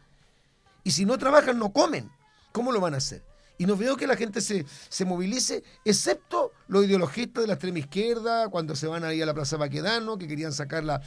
[0.83, 2.11] Y si no trabajan, no comen.
[2.57, 3.21] ¿Cómo lo van a hacer?
[3.59, 7.77] Y no veo que la gente se, se movilice, excepto los ideologistas de la extrema
[7.77, 11.03] izquierda, cuando se van ahí a la Plaza Baquedano, que querían sacar la,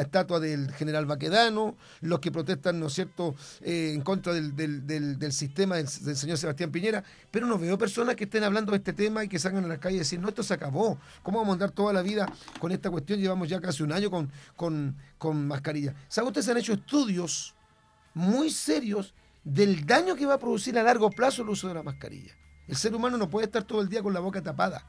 [0.00, 5.32] estatua del general Baquedano, los que protestan, ¿no es cierto?, eh, en contra del, del,
[5.32, 7.02] sistema del, señor Sebastián Piñera.
[7.32, 9.80] Pero no veo personas que estén hablando de este tema y que salgan a la
[9.80, 11.00] calle y decir, no, esto se acabó.
[11.24, 13.18] ¿Cómo vamos a andar toda la vida con esta cuestión?
[13.18, 15.96] Llevamos ya casi un año con, con, con mascarilla.
[16.06, 17.56] ¿Sabe ustedes han hecho estudios
[18.14, 19.14] muy serios
[19.44, 22.36] del daño que va a producir a largo plazo el uso de la mascarilla.
[22.68, 24.84] El ser humano no puede estar todo el día con la boca tapada.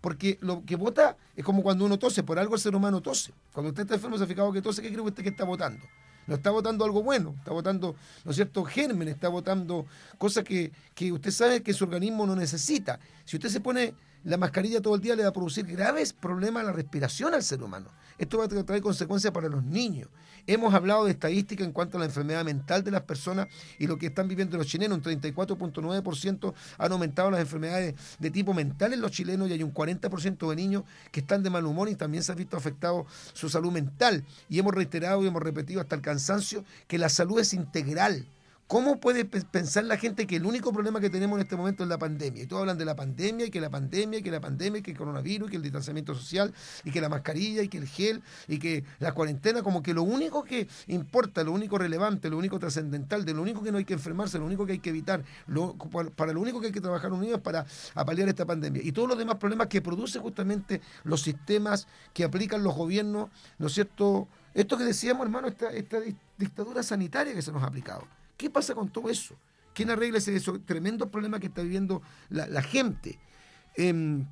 [0.00, 3.32] Porque lo que vota es como cuando uno tose, por algo el ser humano tose.
[3.52, 5.84] Cuando usted está enfermo, se ha fijado que tose, ¿qué cree usted que está votando?
[6.26, 9.86] No está votando algo bueno, está votando, ¿no es cierto?, germen, está votando
[10.18, 13.00] cosas que, que usted sabe que su organismo no necesita.
[13.24, 16.62] Si usted se pone la mascarilla todo el día, le va a producir graves problemas
[16.62, 17.90] a la respiración al ser humano.
[18.18, 20.08] Esto va a traer consecuencias para los niños.
[20.46, 23.48] Hemos hablado de estadística en cuanto a la enfermedad mental de las personas
[23.78, 24.98] y lo que están viviendo los chilenos.
[24.98, 29.74] Un 34.9% han aumentado las enfermedades de tipo mental en los chilenos y hay un
[29.74, 33.48] 40% de niños que están de mal humor y también se ha visto afectado su
[33.48, 34.24] salud mental.
[34.48, 38.26] Y hemos reiterado y hemos repetido hasta el cansancio que la salud es integral
[38.68, 41.88] ¿Cómo puede pensar la gente que el único problema que tenemos en este momento es
[41.88, 42.42] la pandemia?
[42.42, 44.82] Y todos hablan de la pandemia, y que la pandemia, y que la pandemia, y
[44.82, 46.52] que el coronavirus, y que el distanciamiento social,
[46.84, 50.02] y que la mascarilla, y que el gel, y que la cuarentena, como que lo
[50.02, 53.86] único que importa, lo único relevante, lo único trascendental, de lo único que no hay
[53.86, 55.24] que enfermarse, lo único que hay que evitar,
[56.14, 57.64] para lo único que hay que trabajar unidos para
[57.94, 58.82] apalear esta pandemia.
[58.84, 63.68] Y todos los demás problemas que producen justamente los sistemas que aplican los gobiernos, ¿no
[63.68, 64.28] es cierto?
[64.52, 66.00] Esto que decíamos, hermano, esta, esta
[66.36, 68.17] dictadura sanitaria que se nos ha aplicado.
[68.38, 69.36] ¿Qué pasa con todo eso?
[69.74, 73.18] ¿Quién arregla ese tremendo problema que está viviendo la, gente?
[73.76, 74.24] Eh,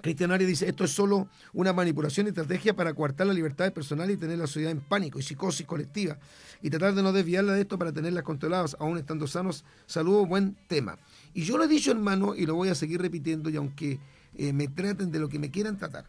[0.00, 4.16] Cristian dice, esto es solo una manipulación y estrategia para coartar la libertad personal y
[4.16, 6.18] tener la sociedad en pánico y psicosis colectiva
[6.62, 9.64] y tratar de no desviarla de esto para tenerlas controladas, aún estando sanos.
[9.86, 10.98] Saludos, buen tema.
[11.34, 13.98] Y yo lo he dicho, hermano, y lo voy a seguir repitiendo, y aunque
[14.36, 16.04] eh, me traten de lo que me quieran tratar,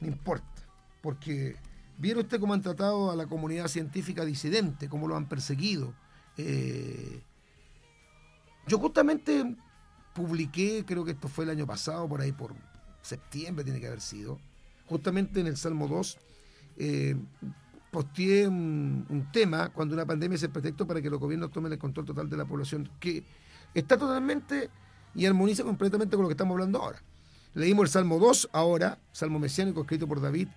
[0.00, 0.62] no importa,
[1.02, 1.56] porque
[1.98, 5.94] viene usted cómo han tratado a la comunidad científica disidente, cómo lo han perseguido,
[6.38, 7.20] eh,
[8.66, 9.56] yo justamente
[10.14, 12.54] publiqué, creo que esto fue el año pasado, por ahí por
[13.02, 14.38] septiembre tiene que haber sido,
[14.86, 16.18] justamente en el Salmo 2,
[16.76, 17.16] eh,
[17.90, 21.78] posteé un, tema cuando una pandemia es el pretexto para que los gobiernos tomen el
[21.78, 23.24] control total de la población, que
[23.74, 24.70] está totalmente
[25.14, 27.02] y armoniza completamente con lo que estamos hablando ahora.
[27.54, 30.48] Leímos el Salmo 2 ahora, Salmo mesiánico escrito por David,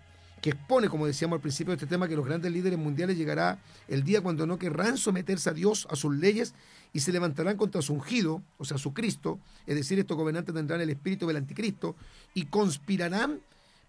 [0.42, 3.60] que expone, como decíamos al principio de este tema, que los grandes líderes mundiales llegará
[3.88, 6.56] el día cuando no querrán someterse a Dios, a sus leyes,
[6.94, 10.82] y se levantarán contra su ungido, o sea, su Cristo, es decir, estos gobernantes tendrán
[10.82, 11.96] el espíritu del anticristo,
[12.34, 13.40] y conspirarán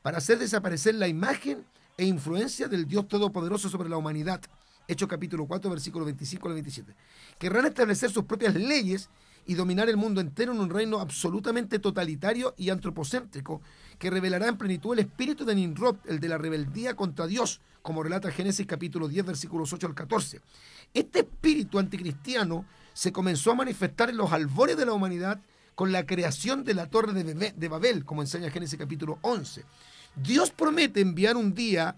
[0.03, 1.65] para hacer desaparecer la imagen
[1.97, 4.43] e influencia del Dios Todopoderoso sobre la humanidad.
[4.89, 6.95] Hechos capítulo 4, versículo 25 al 27.
[7.39, 9.09] Querrán establecer sus propias leyes
[9.47, 13.61] y dominar el mundo entero en un reino absolutamente totalitario y antropocéntrico,
[13.99, 18.03] que revelará en plenitud el espíritu de Nimrod, el de la rebeldía contra Dios, como
[18.03, 20.41] relata Génesis capítulo 10, versículos 8 al 14.
[20.95, 25.41] Este espíritu anticristiano se comenzó a manifestar en los albores de la humanidad
[25.75, 29.65] con la creación de la torre de Babel, como enseña Génesis capítulo 11.
[30.17, 31.97] Dios promete enviar un día,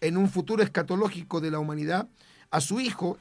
[0.00, 2.08] en un futuro escatológico de la humanidad,
[2.50, 3.18] a su Hijo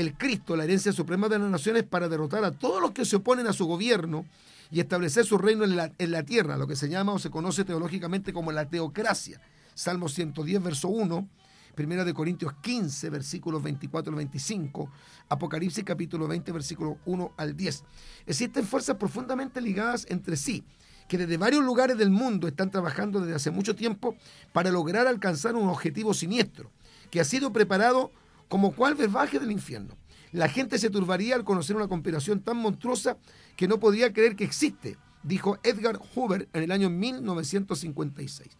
[0.00, 3.16] el Cristo, la herencia suprema de las naciones, para derrotar a todos los que se
[3.16, 4.26] oponen a su gobierno
[4.70, 7.30] y establecer su reino en la, en la tierra, lo que se llama o se
[7.30, 9.40] conoce teológicamente como la teocracia.
[9.74, 11.28] Salmo 110, verso 1,
[11.74, 14.90] Primera de Corintios 15, versículos 24 al 25,
[15.28, 17.84] Apocalipsis capítulo 20, versículos 1 al 10.
[18.26, 20.64] Existen fuerzas profundamente ligadas entre sí,
[21.08, 24.14] que desde varios lugares del mundo están trabajando desde hace mucho tiempo
[24.52, 26.70] para lograr alcanzar un objetivo siniestro,
[27.10, 28.12] que ha sido preparado
[28.50, 29.96] como cual verbaje del infierno.
[30.32, 33.16] La gente se turbaría al conocer una conspiración tan monstruosa
[33.56, 38.50] que no podía creer que existe, dijo Edgar Hoover en el año 1956.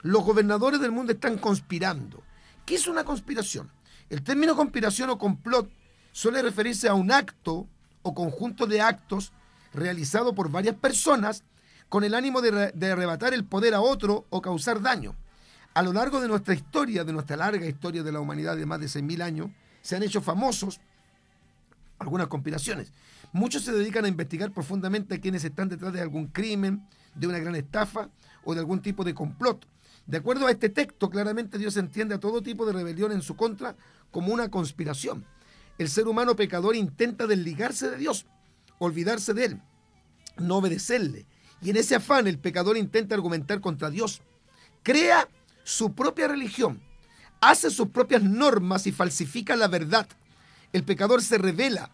[0.00, 2.22] Los gobernadores del mundo están conspirando.
[2.64, 3.70] ¿Qué es una conspiración?
[4.08, 5.70] El término conspiración o complot
[6.10, 7.68] suele referirse a un acto
[8.00, 9.32] o conjunto de actos
[9.74, 11.44] realizado por varias personas
[11.90, 15.14] con el ánimo de, arrebatar el poder a otro o causar daño.
[15.74, 18.80] A lo largo de nuestra historia, de nuestra larga historia de la humanidad de más
[18.80, 19.50] de 6.000 años,
[19.80, 20.80] se han hecho famosos
[21.98, 22.92] algunas conspiraciones.
[23.32, 27.38] Muchos se dedican a investigar profundamente a quienes están detrás de algún crimen, de una
[27.38, 28.08] gran estafa
[28.44, 29.66] o de algún tipo de complot.
[30.06, 33.36] De acuerdo a este texto, claramente Dios entiende a todo tipo de rebelión en su
[33.36, 33.76] contra
[34.10, 35.26] como una conspiración.
[35.76, 38.26] El ser humano pecador intenta desligarse de Dios,
[38.78, 39.62] olvidarse de Él,
[40.38, 41.26] no obedecerle.
[41.60, 44.22] Y en ese afán el pecador intenta argumentar contra Dios.
[44.82, 45.28] Crea
[45.68, 46.80] su propia religión,
[47.42, 50.08] hace sus propias normas y falsifica la verdad
[50.72, 51.90] el pecador se revela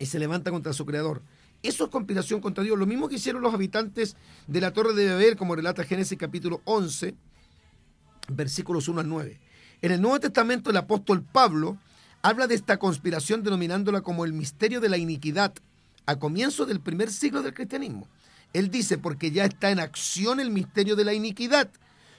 [0.00, 1.22] y se levanta contra su creador.
[1.62, 2.76] Eso es conspiración contra Dios.
[2.76, 4.16] Lo mismo que hicieron los habitantes
[4.48, 7.14] de la Torre de Babel, como relata Génesis capítulo 11,
[8.28, 9.40] versículos 1 al 9.
[9.82, 11.78] En el Nuevo Testamento el apóstol Pablo
[12.22, 15.54] habla de esta conspiración denominándola como el misterio de la iniquidad
[16.06, 18.08] a comienzo del primer siglo del cristianismo.
[18.52, 21.70] Él dice, porque ya está en acción el misterio de la iniquidad,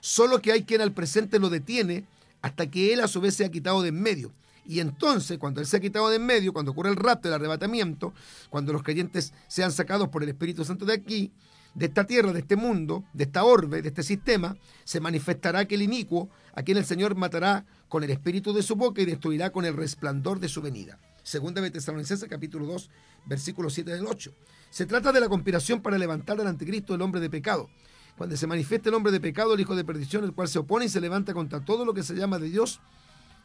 [0.01, 2.03] solo que hay quien al presente lo detiene
[2.41, 4.33] hasta que él a su vez se ha quitado de en medio.
[4.65, 7.33] Y entonces, cuando Él se ha quitado de en medio, cuando ocurre el rapto, el
[7.33, 8.13] arrebatamiento,
[8.49, 11.31] cuando los creyentes sean sacados por el Espíritu Santo de aquí,
[11.73, 15.81] de esta tierra, de este mundo, de esta orbe, de este sistema, se manifestará aquel
[15.81, 19.65] inicuo a quien el Señor matará con el espíritu de su boca y destruirá con
[19.65, 20.99] el resplandor de su venida.
[21.23, 22.89] Segunda de Tesalonicenses capítulo 2,
[23.25, 24.33] versículo 7 del 8.
[24.69, 27.69] Se trata de la conspiración para levantar al anticristo el hombre de pecado.
[28.17, 30.85] Cuando se manifiesta el hombre de pecado, el hijo de perdición, el cual se opone
[30.85, 32.79] y se levanta contra todo lo que se llama de Dios,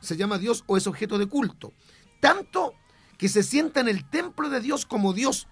[0.01, 1.73] se llama Dios o es objeto de culto.
[2.21, 2.75] Tanto
[3.19, 5.47] que se sienta en el templo de Dios como Dios,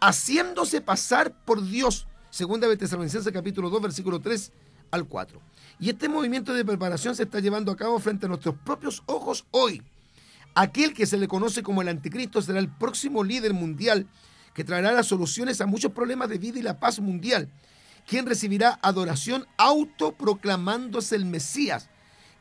[0.00, 2.06] haciéndose pasar por Dios.
[2.30, 4.52] Segunda de Tesalonicenses capítulo 2, versículo 3
[4.90, 5.40] al 4.
[5.78, 9.46] Y este movimiento de preparación se está llevando a cabo frente a nuestros propios ojos
[9.50, 9.82] hoy.
[10.54, 14.06] Aquel que se le conoce como el anticristo será el próximo líder mundial
[14.54, 17.48] que traerá las soluciones a muchos problemas de vida y la paz mundial,
[18.06, 21.88] quien recibirá adoración autoproclamándose el Mesías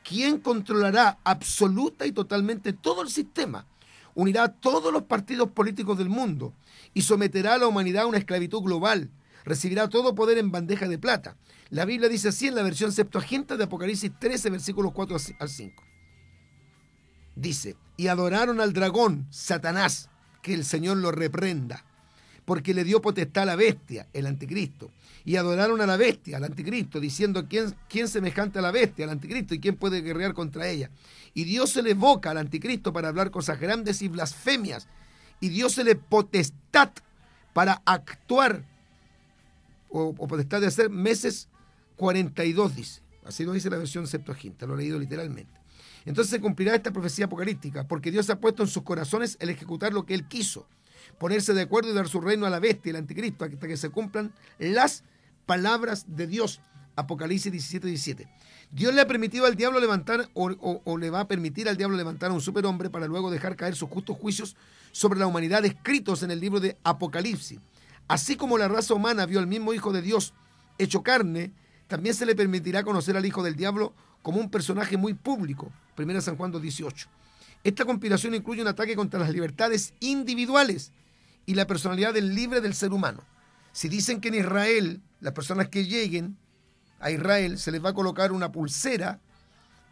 [0.03, 3.67] ¿Quién controlará absoluta y totalmente todo el sistema,
[4.15, 6.53] unirá a todos los partidos políticos del mundo
[6.93, 9.09] y someterá a la humanidad a una esclavitud global,
[9.45, 11.37] recibirá todo poder en bandeja de plata.
[11.69, 15.83] La Biblia dice así en la versión Septuaginta de Apocalipsis 13, versículos 4 al 5.
[17.35, 20.09] Dice, y adoraron al dragón, Satanás,
[20.41, 21.85] que el Señor lo reprenda,
[22.45, 24.91] porque le dio potestad a la bestia, el anticristo,
[25.25, 29.11] y adoraron a la bestia, al anticristo, diciendo, ¿quién, quién semejante a la bestia, al
[29.11, 30.89] anticristo, y quién puede guerrear contra ella?
[31.33, 34.87] Y Dios se le evoca al anticristo para hablar cosas grandes y blasfemias,
[35.39, 36.91] y Dios se le potestad
[37.53, 38.63] para actuar,
[39.89, 41.49] o, o potestad de hacer meses
[41.97, 43.01] 42, dice.
[43.25, 45.59] Así lo dice la versión Septuaginta, lo he leído literalmente.
[46.05, 49.93] Entonces se cumplirá esta profecía apocalíptica, porque Dios ha puesto en sus corazones el ejecutar
[49.93, 50.67] lo que Él quiso
[51.17, 53.89] ponerse de acuerdo y dar su reino a la bestia, el anticristo, hasta que se
[53.89, 55.03] cumplan las
[55.45, 56.61] palabras de Dios.
[56.95, 58.27] Apocalipsis 17, 17.
[58.71, 62.29] Dios le ha permitido al diablo levantar o, le va a permitir al diablo levantar
[62.29, 64.55] a un superhombre para luego dejar caer sus justos juicios
[64.91, 67.59] sobre la humanidad escritos en el libro de Apocalipsis.
[68.07, 70.33] Así como la raza humana vio al mismo Hijo de Dios
[70.77, 71.51] hecho carne,
[71.87, 75.71] también se le permitirá conocer al Hijo del Diablo como un personaje muy público.
[75.97, 77.07] 1 San Juan 2.18.
[77.63, 80.91] Esta conspiración incluye un ataque contra las libertades individuales
[81.45, 83.23] y la personalidad del libre del ser humano.
[83.71, 86.37] Si dicen que en Israel, las personas que lleguen
[86.99, 89.19] a Israel, se les va a colocar una pulsera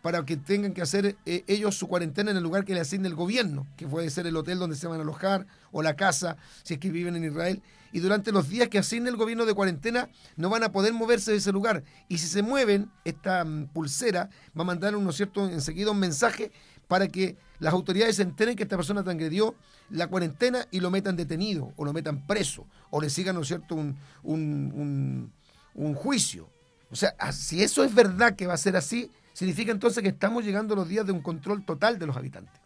[0.01, 3.07] para que tengan que hacer eh, ellos su cuarentena en el lugar que le asigne
[3.07, 6.37] el gobierno, que puede ser el hotel donde se van a alojar o la casa,
[6.63, 7.61] si es que viven en Israel.
[7.91, 11.31] Y durante los días que asigne el gobierno de cuarentena, no van a poder moverse
[11.31, 11.83] de ese lugar.
[12.07, 16.51] Y si se mueven, esta mm, pulsera va a mandar, ¿no cierto?, enseguida un mensaje
[16.87, 19.55] para que las autoridades se enteren que esta persona transgredió
[19.89, 23.47] la cuarentena y lo metan detenido o lo metan preso o le sigan, ¿no es
[23.47, 25.31] cierto?, un, un,
[25.73, 26.49] un, juicio.
[26.91, 30.09] O sea, ah, si eso es verdad que va a ser así, significa entonces que
[30.09, 32.61] estamos llegando a los días de un control total de los habitantes.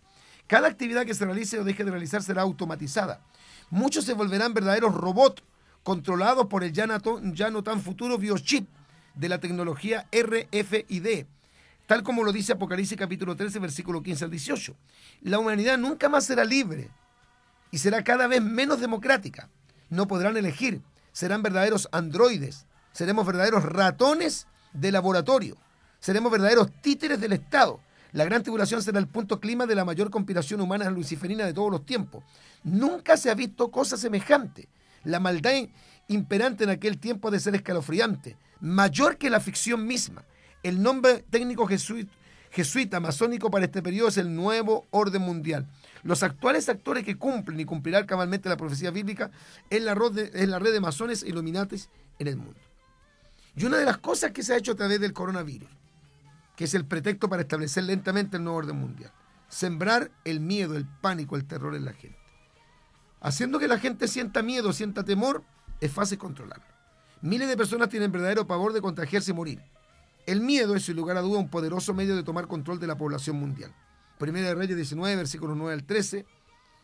[0.48, 3.22] Cada actividad que se realice o deje de realizar será automatizada.
[3.70, 5.44] Muchos se volverán verdaderos robots
[5.84, 8.68] controlados por el ya no tan futuro biochip
[9.16, 11.26] de la tecnología RFID
[11.92, 14.78] tal como lo dice Apocalipsis capítulo 13, versículo 15 al 18.
[15.24, 16.90] La humanidad nunca más será libre
[17.70, 19.50] y será cada vez menos democrática.
[19.90, 20.82] No podrán elegir,
[21.12, 25.58] serán verdaderos androides, seremos verdaderos ratones de laboratorio,
[26.00, 27.82] seremos verdaderos títeres del Estado.
[28.14, 31.72] La gran tribulación será el punto clima de la mayor conspiración humana luciferina de todos
[31.72, 32.24] los tiempos.
[32.64, 34.70] Nunca se ha visto cosa semejante.
[35.04, 35.56] La maldad
[36.08, 40.24] imperante en aquel tiempo ha de ser escalofriante, mayor que la ficción misma.
[40.64, 45.68] El nombre técnico jesuita, masónico para este periodo es el nuevo orden mundial.
[46.04, 49.32] Los actuales actores que cumplen y cumplirán cabalmente la profecía bíblica
[49.70, 51.90] es la, red de, la red de masones e iluminatis
[52.20, 52.60] en el mundo.
[53.56, 55.70] Y una de las cosas que se ha hecho a través del coronavirus,
[56.56, 59.12] que es el pretexto para establecer lentamente el nuevo orden mundial,
[59.50, 62.20] sembrar el miedo, el pánico, el terror en la gente.
[63.20, 65.44] Haciendo que la gente sienta miedo, sienta temor,
[65.80, 66.66] es fácil controlarlo.
[67.22, 69.62] Miles de personas tienen verdadero pavor de contagiarse y morir.
[70.26, 72.98] El miedo es, sin lugar a duda, un poderoso medio de tomar control de la
[72.98, 73.74] población mundial.
[74.18, 76.26] Primera de Reyes 19, versículos 9 al 13.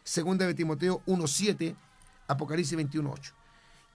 [0.04, 1.76] Segunda de Timoteo 1.7.
[2.28, 3.34] Apocalipsis 21.8.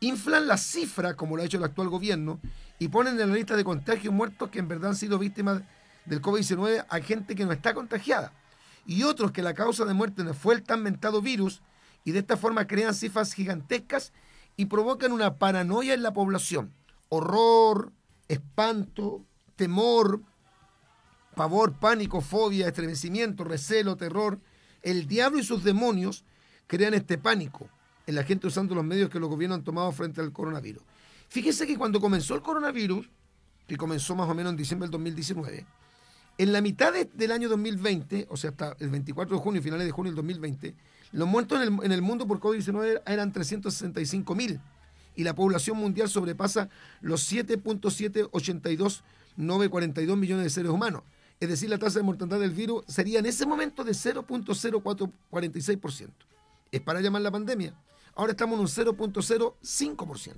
[0.01, 2.40] Inflan la cifra, como lo ha hecho el actual gobierno,
[2.78, 5.62] y ponen en la lista de contagios muertos que en verdad han sido víctimas
[6.05, 8.32] del COVID-19 a gente que no está contagiada.
[8.86, 11.62] Y otros que la causa de muerte no fue el tan mentado virus,
[12.05, 14.12] y de esta forma crean cifras gigantescas
[14.57, 16.72] y provocan una paranoia en la población.
[17.09, 17.93] Horror,
[18.28, 19.24] espanto,
[19.57, 20.20] temor,
[21.34, 24.38] pavor, pánico, fobia, estremecimiento, recelo, terror.
[24.82, 26.24] El diablo y sus demonios
[26.66, 27.68] crean este pánico
[28.07, 30.82] en la gente usando los medios que los gobiernos han tomado frente al coronavirus.
[31.28, 33.09] Fíjese que cuando comenzó el coronavirus,
[33.66, 35.66] que comenzó más o menos en diciembre del 2019,
[36.38, 39.92] en la mitad del año 2020, o sea, hasta el 24 de junio, finales de
[39.92, 40.74] junio del 2020,
[41.12, 44.61] los muertos en el, en el mundo por COVID-19 eran 365 mil
[45.14, 46.68] y la población mundial sobrepasa
[47.00, 47.22] los
[49.38, 51.02] 7.782942 millones de seres humanos.
[51.40, 56.10] Es decir, la tasa de mortandad del virus sería en ese momento de 0.0446%.
[56.70, 57.74] Es para llamar la pandemia.
[58.14, 60.34] Ahora estamos en un 0.05%.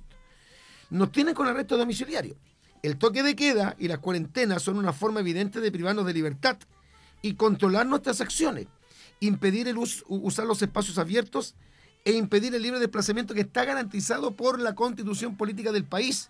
[0.89, 2.35] Nos tienen con arresto domiciliario.
[2.81, 6.57] El toque de queda y las cuarentenas son una forma evidente de privarnos de libertad
[7.21, 8.67] y controlar nuestras acciones
[9.19, 11.55] impedir el usar los espacios abiertos
[12.03, 16.29] e impedir el libre desplazamiento que está garantizado por la constitución política del país.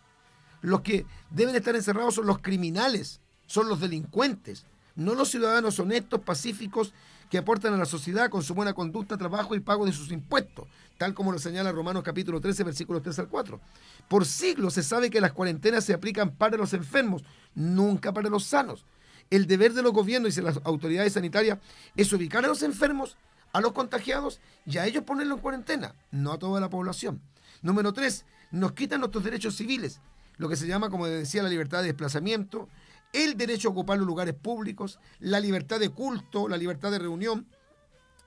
[0.65, 6.21] Los que deben estar encerrados son los criminales, son los delincuentes, no los ciudadanos honestos,
[6.21, 6.91] pacíficos,
[7.29, 10.67] que aportan a la sociedad con su buena conducta, trabajo y pago de sus impuestos,
[10.97, 13.61] tal como lo señala Romanos capítulo 13, versículos 3 al 4.
[14.07, 18.45] Por siglos se sabe que las cuarentenas se aplican para los enfermos, nunca para los
[18.45, 18.85] sanos.
[19.29, 21.59] El deber de los gobiernos y de las autoridades sanitarias
[21.95, 23.17] es ubicar a los enfermos,
[23.53, 27.21] a los contagiados y a ellos ponerlos en cuarentena, no a toda la población.
[27.61, 29.99] Número tres, nos quitan nuestros derechos civiles,
[30.37, 32.67] lo que se llama, como decía, la libertad de desplazamiento,
[33.13, 37.47] el derecho a ocupar los lugares públicos, la libertad de culto, la libertad de reunión,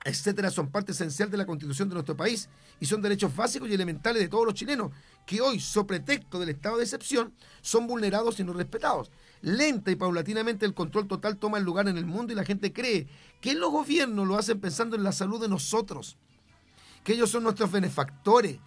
[0.05, 2.49] etcétera, son parte esencial de la constitución de nuestro país
[2.79, 4.91] y son derechos básicos y elementales de todos los chilenos,
[5.25, 9.11] que hoy, so pretexto del estado de excepción, son vulnerados y no respetados.
[9.41, 12.73] Lenta y paulatinamente el control total toma el lugar en el mundo y la gente
[12.73, 13.07] cree
[13.41, 16.17] que los gobiernos lo hacen pensando en la salud de nosotros,
[17.03, 18.59] que ellos son nuestros benefactores,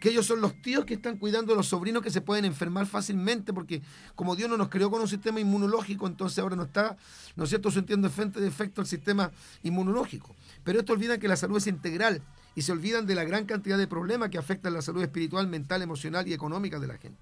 [0.00, 2.86] que ellos son los tíos que están cuidando a los sobrinos que se pueden enfermar
[2.86, 3.82] fácilmente, porque
[4.14, 6.96] como Dios no nos creó con un sistema inmunológico, entonces ahora no está,
[7.34, 9.30] ¿no es cierto?, sintiendo de efecto el sistema
[9.62, 10.34] inmunológico.
[10.64, 12.22] Pero esto olvida que la salud es integral
[12.54, 15.82] y se olvidan de la gran cantidad de problemas que afectan la salud espiritual, mental,
[15.82, 17.20] emocional y económica de la gente.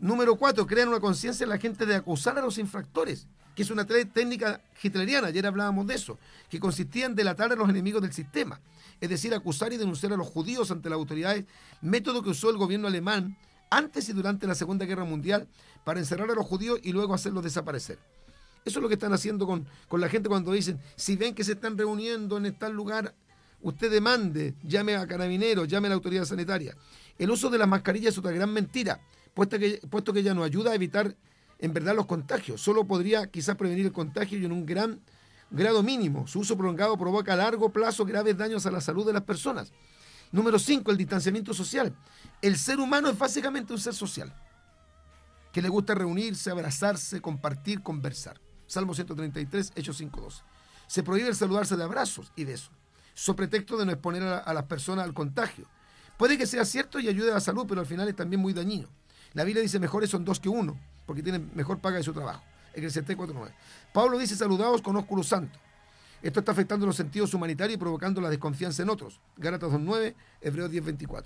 [0.00, 3.70] Número cuatro, crean una conciencia en la gente de acusar a los infractores, que es
[3.70, 8.12] una técnica hitleriana, ayer hablábamos de eso, que consistía en delatar a los enemigos del
[8.12, 8.60] sistema,
[9.00, 11.44] es decir, acusar y denunciar a los judíos ante las autoridades,
[11.80, 13.36] método que usó el gobierno alemán
[13.70, 15.48] antes y durante la Segunda Guerra Mundial
[15.84, 17.98] para encerrar a los judíos y luego hacerlos desaparecer.
[18.64, 21.42] Eso es lo que están haciendo con, con la gente cuando dicen, si ven que
[21.42, 23.14] se están reuniendo en tal lugar,
[23.60, 26.76] usted demande, llame a carabineros, llame a la autoridad sanitaria.
[27.18, 29.00] El uso de las mascarillas es otra gran mentira
[29.34, 31.14] puesto que, puesto que ella nos ayuda a evitar
[31.62, 32.60] en verdad los contagios.
[32.60, 35.00] Solo podría quizás prevenir el contagio y en un gran
[35.48, 36.26] grado mínimo.
[36.26, 39.72] Su uso prolongado provoca a largo plazo graves daños a la salud de las personas.
[40.32, 41.94] Número 5, el distanciamiento social.
[42.42, 44.34] El ser humano es básicamente un ser social,
[45.52, 48.40] que le gusta reunirse, abrazarse, compartir, conversar.
[48.66, 50.42] Salmo 133, Hechos 5.12.
[50.88, 52.72] Se prohíbe el saludarse de abrazos y besos,
[53.14, 55.68] so pretexto de no exponer a, a las personas al contagio.
[56.16, 58.52] Puede que sea cierto y ayude a la salud, pero al final es también muy
[58.52, 58.88] dañino.
[59.32, 62.42] La Biblia dice mejores son dos que uno, porque tienen mejor paga de su trabajo.
[62.74, 63.50] Eclesiastés 4.9.
[63.92, 65.58] Pablo dice saludados con ósculo santo.
[66.22, 69.20] Esto está afectando los sentidos humanitarios y provocando la desconfianza en otros.
[69.36, 71.24] Gálatas 2.9, Hebreos 10.24.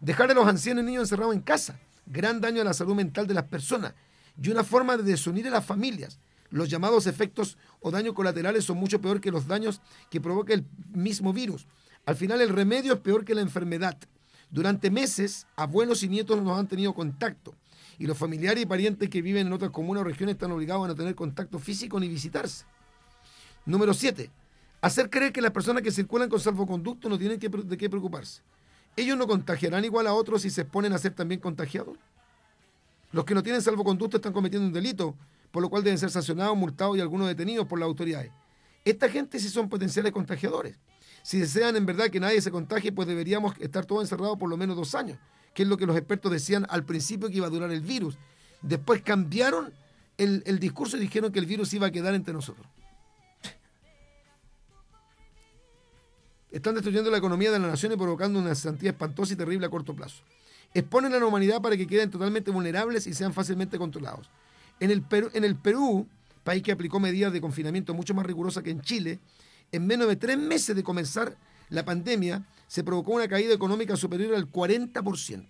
[0.00, 1.78] Dejar a los ancianos y niños encerrados en casa.
[2.04, 3.94] Gran daño a la salud mental de las personas
[4.40, 6.18] y una forma de desunir a las familias.
[6.50, 10.64] Los llamados efectos o daños colaterales son mucho peor que los daños que provoca el
[10.92, 11.66] mismo virus.
[12.04, 13.96] Al final el remedio es peor que la enfermedad.
[14.50, 17.54] Durante meses, abuelos y nietos no han tenido contacto
[17.98, 20.88] y los familiares y parientes que viven en otras comunas o regiones están obligados a
[20.88, 22.64] no tener contacto físico ni visitarse.
[23.64, 24.30] Número 7.
[24.80, 28.42] Hacer creer que las personas que circulan con salvoconducto no tienen que, de qué preocuparse.
[28.96, 31.98] Ellos no contagiarán igual a otros si se exponen a ser también contagiados.
[33.12, 35.14] Los que no tienen salvoconducto están cometiendo un delito,
[35.50, 38.30] por lo cual deben ser sancionados, multados y algunos detenidos por las autoridades.
[38.84, 40.78] Esta gente sí son potenciales contagiadores.
[41.22, 44.56] Si desean en verdad que nadie se contagie, pues deberíamos estar todos encerrados por lo
[44.56, 45.18] menos dos años,
[45.56, 48.18] que es lo que los expertos decían al principio que iba a durar el virus.
[48.60, 49.72] Después cambiaron
[50.18, 52.66] el, el discurso y dijeron que el virus iba a quedar entre nosotros.
[56.50, 59.70] Están destruyendo la economía de la nación y provocando una santidad espantosa y terrible a
[59.70, 60.22] corto plazo.
[60.74, 64.28] Exponen a la humanidad para que queden totalmente vulnerables y sean fácilmente controlados.
[64.78, 66.06] En el Perú,
[66.44, 69.20] país que aplicó medidas de confinamiento mucho más rigurosas que en Chile,
[69.72, 71.34] en menos de tres meses de comenzar
[71.70, 75.46] la pandemia, se provocó una caída económica superior al 40%.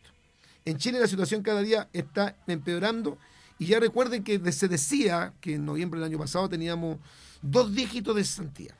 [0.65, 3.19] En Chile la situación cada día está empeorando
[3.59, 6.99] y ya recuerden que se decía que en noviembre del año pasado teníamos
[7.41, 8.75] dos dígitos de cesantía,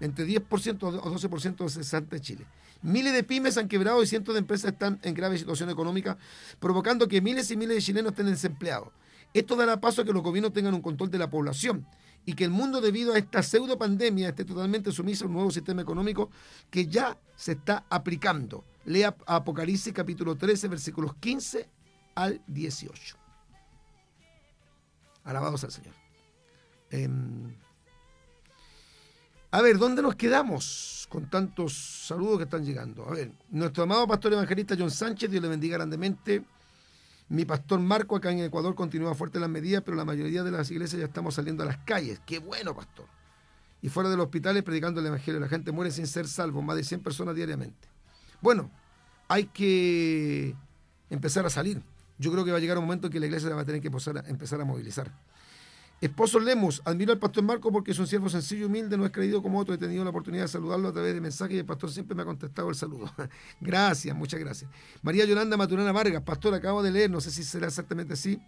[0.00, 2.46] entre 10% o 12% de cesante en Chile.
[2.82, 6.16] Miles de pymes han quebrado y cientos de empresas están en grave situación económica,
[6.58, 8.88] provocando que miles y miles de chilenos estén desempleados.
[9.34, 11.86] Esto dará paso a que los gobiernos tengan un control de la población
[12.24, 15.50] y que el mundo debido a esta pseudo pandemia esté totalmente sumiso a un nuevo
[15.50, 16.30] sistema económico
[16.70, 18.64] que ya se está aplicando.
[18.84, 21.68] Lea Apocalipsis capítulo 13 versículos 15
[22.14, 23.16] al 18.
[25.24, 25.94] Alabados al Señor.
[26.90, 27.54] Em,
[29.52, 33.04] a ver, ¿dónde nos quedamos con tantos saludos que están llegando?
[33.08, 36.44] A ver, nuestro amado pastor evangelista John Sánchez, Dios le bendiga grandemente.
[37.30, 40.68] Mi pastor Marco acá en Ecuador continúa fuerte las medidas, pero la mayoría de las
[40.72, 42.20] iglesias ya estamos saliendo a las calles.
[42.26, 43.06] ¡Qué bueno, pastor!
[43.80, 45.38] Y fuera de los hospitales predicando el Evangelio.
[45.38, 47.86] La gente muere sin ser salvo, más de 100 personas diariamente.
[48.40, 48.68] Bueno,
[49.28, 50.56] hay que
[51.08, 51.80] empezar a salir.
[52.18, 53.80] Yo creo que va a llegar un momento en que la iglesia va a tener
[53.80, 53.88] que
[54.26, 55.12] empezar a movilizar.
[56.00, 59.12] Esposo Lemos, admiro al pastor Marco porque es un siervo sencillo y humilde, no es
[59.12, 59.74] creído como otro.
[59.74, 62.22] He tenido la oportunidad de saludarlo a través de mensajes y el pastor siempre me
[62.22, 63.12] ha contestado el saludo.
[63.60, 64.70] gracias, muchas gracias.
[65.02, 68.40] María Yolanda Maturana Vargas, pastor, acabo de leer, no sé si será exactamente así,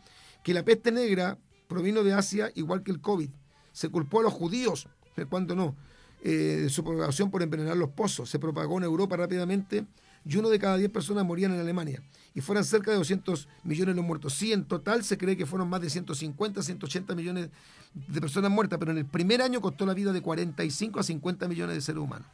[0.43, 1.37] que la peste negra
[1.69, 3.29] provino de Asia igual que el COVID.
[3.73, 4.89] Se culpó a los judíos,
[5.29, 5.77] cuando no,
[6.23, 8.31] eh, su propagación por envenenar los pozos.
[8.31, 9.85] Se propagó en Europa rápidamente
[10.25, 12.03] y uno de cada diez personas morían en Alemania.
[12.35, 14.35] Y fueron cerca de 200 millones los muertos.
[14.35, 17.51] Sí, en total se cree que fueron más de 150, 180 millones
[17.95, 21.49] de personas muertas, pero en el primer año costó la vida de 45 a 50
[21.49, 22.27] millones de seres humanos.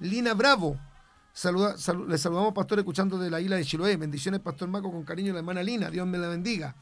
[0.00, 0.76] Lina Bravo,
[1.32, 1.76] saluda,
[2.08, 3.96] le saludamos, pastor, escuchando de la isla de Chiloé.
[3.96, 5.90] Bendiciones, pastor Marco, con cariño la hermana Lina.
[5.90, 6.74] Dios me la bendiga.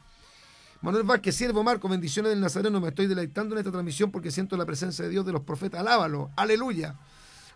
[0.81, 2.81] Manuel Vázquez, siervo Marco, bendiciones del Nazareno.
[2.81, 5.79] Me estoy deleitando en esta transmisión porque siento la presencia de Dios de los profetas.
[5.79, 6.31] Alábalo.
[6.35, 6.95] Aleluya.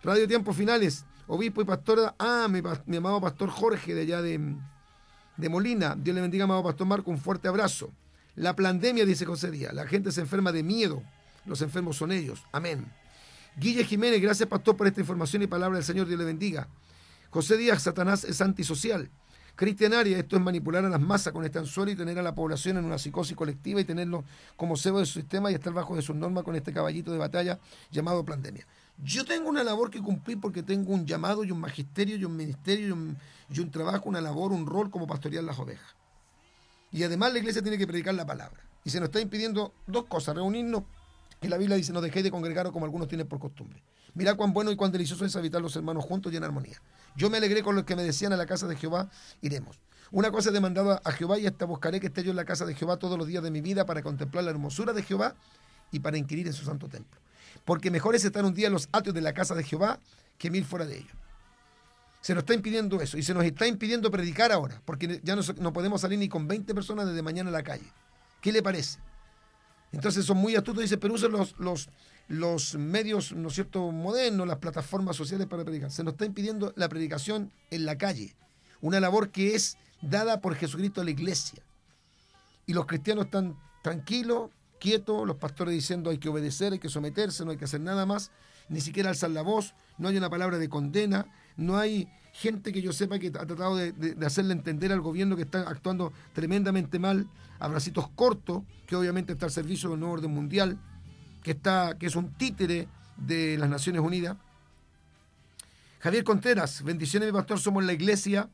[0.02, 4.56] Radio Tiempos Finales obispo y pastor, ah, mi, amado pastor Jorge de allá de,
[5.40, 5.96] de, Molina.
[5.98, 7.90] Dios le bendiga, amado pastor Marco, un fuerte abrazo.
[8.36, 11.02] La pandemia, dice José Díaz, la gente se enferma de miedo,
[11.46, 12.44] los enfermos son ellos.
[12.52, 12.86] Amén.
[13.56, 16.68] Guille Jiménez, gracias pastor por esta información y palabra del Señor, Dios le bendiga.
[17.30, 19.10] José Díaz, Satanás es antisocial.
[19.56, 22.78] Cristianaria, esto es manipular a las masas con este anzuelo y tener a la población
[22.78, 24.24] en una psicosis colectiva y tenerlo
[24.56, 27.18] como cebo de su sistema y estar bajo de sus normas con este caballito de
[27.18, 27.58] batalla
[27.90, 28.66] llamado pandemia.
[29.02, 32.36] Yo tengo una labor que cumplir porque tengo un llamado y un magisterio y un
[32.36, 33.18] ministerio y un,
[33.70, 35.94] trabajo, una labor, un rol como pastorear las ovejas.
[36.92, 38.60] Y además la iglesia tiene que predicar la palabra.
[38.84, 40.84] Y se nos está impidiendo dos cosas, reunirnos,
[41.40, 43.82] que la Biblia dice, no dejéis de congregaros como algunos tienen por costumbre.
[44.14, 46.80] Mirá cuán bueno y cuán delicioso es habitar los hermanos juntos y en armonía.
[47.16, 49.08] Yo me alegré con los que me decían a la casa de Jehová,
[49.40, 49.78] iremos.
[50.10, 52.66] Una cosa he demandado a Jehová y hasta buscaré que esté yo en la casa
[52.66, 55.36] de Jehová todos los días de mi vida para contemplar la hermosura de Jehová
[55.92, 57.20] y para inquirir en su santo templo
[57.64, 59.98] porque mejor es estar un día en los atrios de la casa de Jehová
[60.38, 61.12] que mil fuera de ellos.
[62.20, 65.72] Se nos está impidiendo eso y se nos está impidiendo predicar ahora, porque ya no,
[65.72, 67.86] podemos salir ni con 20 personas desde mañana a la calle.
[68.40, 68.98] ¿Qué le parece?
[69.92, 71.88] Entonces son muy astutos, dice, pero usen los, los,
[72.28, 75.90] los medios, ¿no es cierto?, modernos, las plataformas sociales para predicar.
[75.90, 78.36] Se nos está impidiendo la predicación en la calle,
[78.80, 81.62] una labor que es dada por Jesucristo a la iglesia.
[82.66, 87.44] Y los cristianos están tranquilos, quieto, los pastores diciendo hay que obedecer, hay que someterse,
[87.44, 88.30] no hay que hacer nada más,
[88.68, 91.26] ni siquiera alzar la voz, no hay una palabra de condena,
[91.60, 95.42] no hay gente que yo sepa que ha tratado de, hacerle entender al gobierno que
[95.42, 100.78] está actuando tremendamente mal, abracitos cortos, que obviamente está al servicio del nuevo orden mundial,
[101.42, 104.36] que, está, que es un títere de las Naciones Unidas.
[106.00, 108.48] Javier Contreras, bendiciones mi pastor, somos la iglesia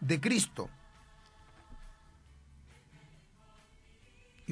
[0.00, 0.70] de Cristo.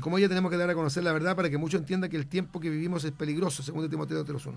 [0.02, 2.26] como ella tenemos que dar a conocer la verdad para que muchos entiendan que el
[2.26, 4.52] tiempo que vivimos es peligroso, según Timoteo 3.1.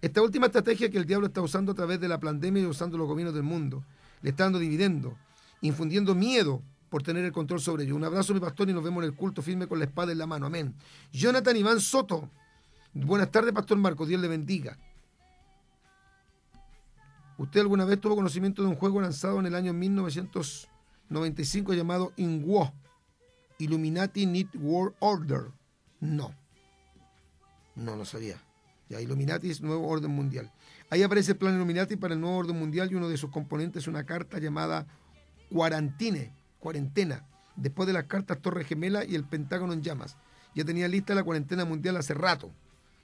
[0.00, 2.96] Esta última estrategia que el diablo está usando a través de la pandemia y usando
[2.96, 3.84] los gobiernos del mundo,
[4.22, 5.18] le está dando dividendo,
[5.60, 7.96] infundiendo miedo por tener el control sobre ellos.
[7.96, 10.18] Un abrazo, mi pastor, y nos vemos en el culto firme con la espada en
[10.18, 10.46] la mano.
[10.46, 10.74] Amén.
[11.12, 12.30] Jonathan Iván Soto.
[12.92, 14.08] Buenas tardes, Pastor Marcos.
[14.08, 14.76] Dios le bendiga.
[17.38, 22.72] ¿Usted alguna vez tuvo conocimiento de un juego lanzado en el año 1995 llamado INWO?
[23.58, 25.52] Illuminati Need World Order.
[26.00, 26.34] No.
[27.76, 28.42] No lo sabía.
[28.90, 30.50] Ya, Illuminati es nuevo orden mundial.
[30.90, 33.84] Ahí aparece el plan Illuminati para el nuevo orden mundial y uno de sus componentes
[33.84, 34.84] es una carta llamada
[35.48, 37.24] Cuarantine, cuarentena.
[37.54, 40.16] Después de las cartas Torre Gemela y el Pentágono en llamas.
[40.56, 42.50] Ya tenía lista la cuarentena mundial hace rato.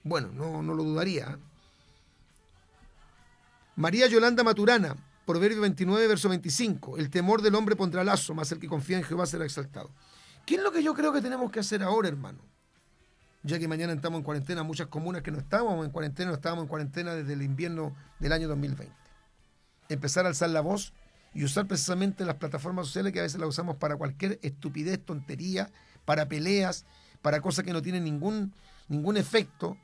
[0.03, 1.27] Bueno, no, no lo dudaría.
[1.27, 1.37] ¿eh?
[3.77, 6.99] María Yolanda Maturana, Proverbio 29, verso 25.
[6.99, 9.91] El temor del hombre pondrá lazo, más el que confía en Jehová será exaltado.
[10.45, 12.41] ¿Qué es lo que yo creo que tenemos que hacer ahora, hermano?
[13.47, 16.65] Ya que mañana estamos en cuarentena, muchas comunas que no estábamos en cuarentena, no estábamos
[16.65, 18.93] en cuarentena desde el invierno del año 2020.
[19.89, 20.93] Empezar a alzar la voz
[21.33, 25.71] y usar precisamente las plataformas sociales que a veces las usamos para cualquier estupidez, tontería,
[26.05, 26.87] para peleas,
[27.23, 28.53] para cosas que no tienen ningún,
[28.89, 29.77] ningún efecto,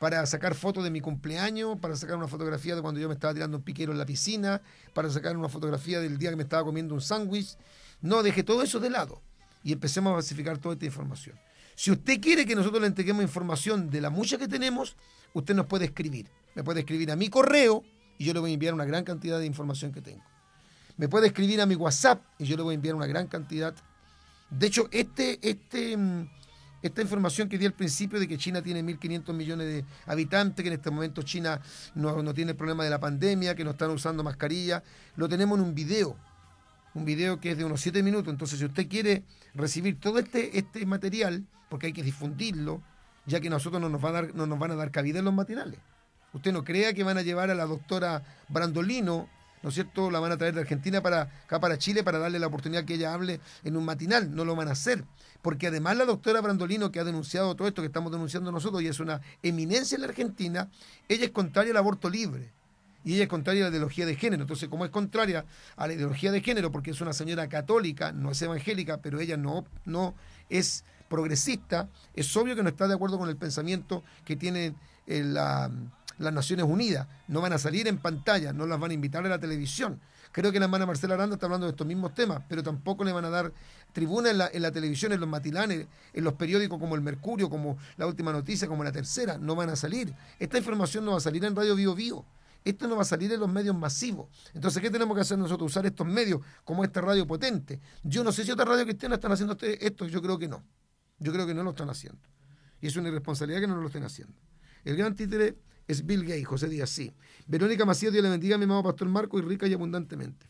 [0.00, 3.32] para sacar fotos de mi cumpleaños, para sacar una fotografía de cuando yo me estaba
[3.32, 4.60] tirando un piquero en la piscina,
[4.92, 7.58] para sacar una fotografía del día que me estaba comiendo un sándwich.
[8.00, 9.22] No, deje todo eso de lado
[9.62, 11.38] y empecemos a basificar toda esta información.
[11.74, 14.96] Si usted quiere que nosotros le entreguemos información de la mucha que tenemos,
[15.32, 16.30] usted nos puede escribir.
[16.54, 17.82] Me puede escribir a mi correo
[18.18, 20.22] y yo le voy a enviar una gran cantidad de información que tengo.
[20.96, 23.74] Me puede escribir a mi WhatsApp y yo le voy a enviar una gran cantidad.
[24.50, 26.28] De hecho, este, este, mm,
[26.82, 30.68] esta información que di al principio de que China tiene 1.500 millones de habitantes, que
[30.68, 31.60] en este momento China
[31.96, 34.84] no, no tiene el problema de la pandemia, que no están usando mascarilla,
[35.16, 36.16] lo tenemos en un video
[36.94, 38.32] un video que es de unos 7 minutos.
[38.32, 41.44] Entonces, si usted quiere recibir todo este, este material,
[41.74, 42.80] porque hay que difundirlo,
[43.26, 45.24] ya que nosotros no nos, van a dar, no nos van a dar cabida en
[45.24, 45.80] los matinales.
[46.32, 49.28] Usted no crea que van a llevar a la doctora Brandolino,
[49.60, 50.08] ¿no es cierto?
[50.08, 52.94] La van a traer de Argentina para acá para Chile para darle la oportunidad que
[52.94, 54.32] ella hable en un matinal.
[54.36, 55.02] No lo van a hacer.
[55.42, 58.86] Porque además la doctora Brandolino, que ha denunciado todo esto que estamos denunciando nosotros y
[58.86, 60.70] es una eminencia en la Argentina,
[61.08, 62.52] ella es contraria al aborto libre
[63.04, 64.42] y ella es contraria a la ideología de género.
[64.42, 65.44] Entonces, como es contraria
[65.74, 69.36] a la ideología de género, porque es una señora católica, no es evangélica, pero ella
[69.36, 70.14] no, no
[70.48, 70.84] es
[71.14, 74.74] progresista, es obvio que no está de acuerdo con el pensamiento que tienen
[75.06, 77.06] eh, las Naciones Unidas.
[77.28, 80.00] No van a salir en pantalla, no las van a invitar a la televisión.
[80.32, 83.12] Creo que la hermana Marcela Aranda está hablando de estos mismos temas, pero tampoco le
[83.12, 83.52] van a dar
[83.92, 87.48] tribuna en la, en la televisión, en los matilanes, en los periódicos como El Mercurio,
[87.48, 89.38] como La Última Noticia, como La Tercera.
[89.38, 90.12] No van a salir.
[90.40, 92.26] Esta información no va a salir en Radio Vivo Vivo
[92.64, 94.28] esto no va a salir en los medios masivos.
[94.54, 95.70] Entonces, ¿qué tenemos que hacer nosotros?
[95.70, 97.80] Usar estos medios como esta radio potente.
[98.02, 100.62] Yo no sé si otras radio cristianas están haciendo este, esto, yo creo que no.
[101.18, 102.20] Yo creo que no lo están haciendo.
[102.80, 104.34] Y es una irresponsabilidad que no lo estén haciendo.
[104.84, 105.56] El gran títere
[105.86, 107.14] es Bill Gates, José Díaz, sí.
[107.46, 110.46] Verónica Macías, Dios le bendiga a mi amado Pastor Marco y rica y abundantemente.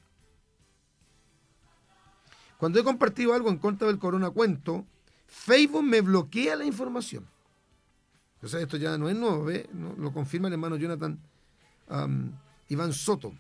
[2.59, 4.87] Cuando he compartido algo en contra del corona cuento,
[5.27, 7.27] Facebook me bloquea la información.
[8.43, 9.69] O sea, esto ya no es nuevo, ¿ve?
[9.73, 11.19] lo confirma el hermano Jonathan
[12.69, 13.33] Iván Soto.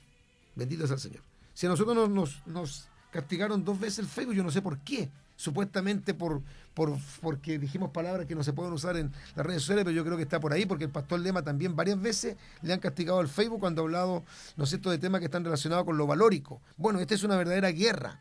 [0.54, 1.22] Bendito sea el Señor.
[1.52, 5.10] Si a nosotros nos, nos, castigaron dos veces el Facebook, yo no sé por qué.
[5.36, 6.42] Supuestamente por,
[6.74, 10.04] por, porque dijimos palabras que no se pueden usar en las redes sociales, pero yo
[10.04, 13.18] creo que está por ahí, porque el pastor Lema también varias veces le han castigado
[13.18, 14.24] al Facebook cuando ha hablado,
[14.56, 16.60] ¿no es de temas que están relacionados con lo valórico.
[16.76, 18.20] Bueno, esta es una verdadera guerra.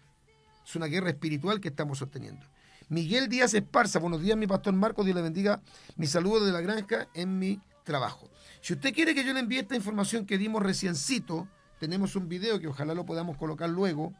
[0.65, 2.45] Es una guerra espiritual que estamos sosteniendo.
[2.89, 5.61] Miguel Díaz Esparza, buenos días, mi pastor Marco, Dios le bendiga.
[5.95, 8.29] Mi saludo de la granja en mi trabajo.
[8.61, 11.47] Si usted quiere que yo le envíe esta información que dimos reciencito,
[11.79, 14.13] tenemos un video que ojalá lo podamos colocar luego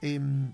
[0.00, 0.52] em,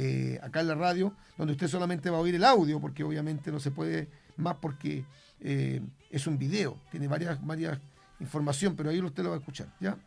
[0.00, 3.50] eh, acá en la radio, donde usted solamente va a oír el audio, porque obviamente
[3.50, 5.04] no se puede más porque
[5.40, 7.80] eh, es un video, tiene varias, varias
[8.20, 9.98] información, pero ahí usted lo va a escuchar, ¿ya?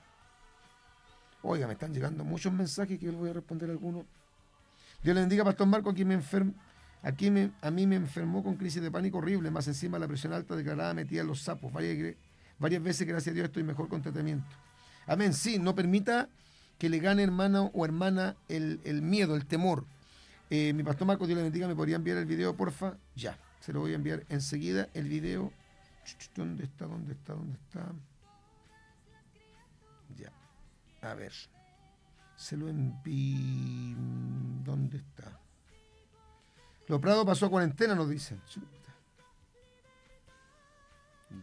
[1.42, 4.06] Oiga, me están llegando muchos mensajes que yo les voy a responder algunos.
[5.04, 6.54] Dios le bendiga, Pastor Marco, aquí me enfermo.
[7.04, 10.32] Aquí me, a mí me enfermó con crisis de pánico horrible, más encima la presión
[10.32, 11.74] alta declarada metía los sapos.
[11.74, 12.16] Vaya,
[12.60, 14.56] varias veces, gracias a Dios, estoy mejor con tratamiento.
[15.06, 15.34] Amén.
[15.34, 16.30] Sí, no permita
[16.82, 19.86] que le gane hermano o hermana el, miedo, el temor.
[20.50, 22.98] Eh, mi pastor Marco, Dios le bendiga, ¿me podría enviar el video, porfa?
[23.16, 25.54] Ya, se lo voy a enviar enseguida el video.
[26.36, 26.88] ¿Dónde está?
[26.88, 27.36] ¿Dónde está?
[27.36, 27.86] ¿Dónde está?
[30.18, 30.32] Ya.
[31.08, 31.34] A ver.
[32.36, 33.96] Se lo envío.
[34.64, 35.40] ¿Dónde está?
[36.88, 38.42] Lo Prado pasó a cuarentena, nos dicen.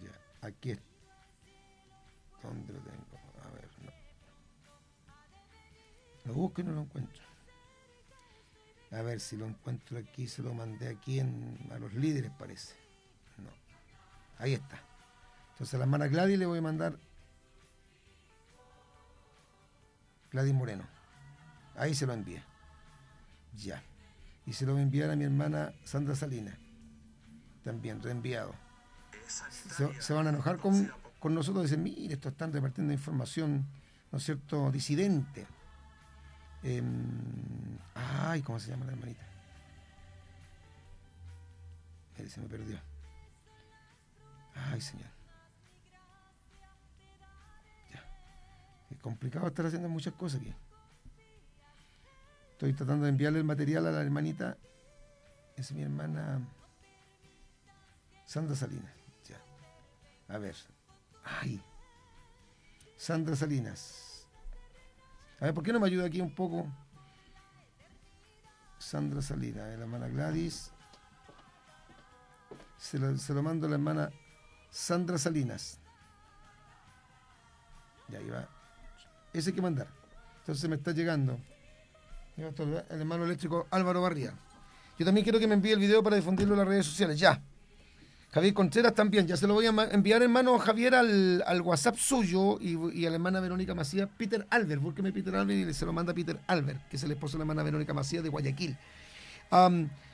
[0.03, 0.85] Ya, aquí está.
[2.43, 3.08] ¿Dónde lo tengo?
[6.29, 7.23] Lo busco y no lo encuentro.
[8.93, 12.75] A ver si lo encuentro aquí, se lo mandé aquí en, a los líderes, parece.
[13.39, 13.49] No.
[14.37, 14.79] Ahí está.
[15.53, 16.99] Entonces a la hermana Gladys le voy a mandar
[20.31, 20.85] Gladys Moreno.
[21.77, 22.45] Ahí se lo envía.
[23.57, 23.83] Ya.
[24.45, 26.59] Y se lo voy a enviar a mi hermana Sandra Salinas.
[27.65, 28.55] También, reenviado.
[29.99, 33.67] Se, van a enojar con, con nosotros dicen, mire, esto están repartiendo información,
[34.13, 35.47] ¿no es cierto?, disidente.
[36.63, 39.25] Em, ay, ¿cómo se llama la hermanita?
[42.17, 42.79] Mire, se me perdió.
[44.55, 45.09] Ay, señor.
[47.93, 48.05] Ya.
[48.91, 50.53] Es complicado estar haciendo muchas cosas aquí.
[52.53, 54.57] Estoy tratando de enviarle el material a la hermanita.
[55.57, 56.41] Es mi hermana
[58.27, 58.93] Sandra Salinas.
[59.29, 59.41] Ya.
[60.35, 60.57] A ver.
[61.23, 61.63] Ay.
[62.97, 64.08] Sandra Salinas.
[65.41, 66.67] A ver, ¿por qué no me ayuda aquí un poco?
[68.79, 70.73] Sandra Salinas, la hermana Gladys.
[72.77, 74.11] Se lo, se lo mando a la hermana
[74.71, 75.79] Sandra Salinas.
[78.09, 78.49] Ya, ahí va.
[79.33, 79.87] Ese hay que mandar.
[80.41, 81.39] Entonces me está llegando.
[82.37, 84.33] El hermano eléctrico Álvaro Barría.
[84.99, 87.19] Yo también quiero que me envíe el video para difundirlo en las redes sociales.
[87.19, 87.43] Ya.
[88.31, 92.59] Javier Contreras también, ya se lo voy a enviar, hermano Javier, al, al WhatsApp suyo
[92.61, 96.13] y, a la hermana Verónica Macías, Peter Albert, búsqueme Peter Albert y se lo manda
[96.13, 98.77] Peter Albert, que es el esposo de la hermana Verónica Macías de Guayaquil.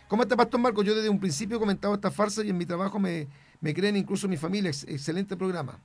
[0.08, 0.82] ¿Cómo está, Pastor Marco?
[0.84, 3.26] Yo desde un principio he comentado esta farsa y en mi trabajo me,
[3.60, 4.70] me creen incluso mi familia.
[4.70, 5.80] Ex excelente programa.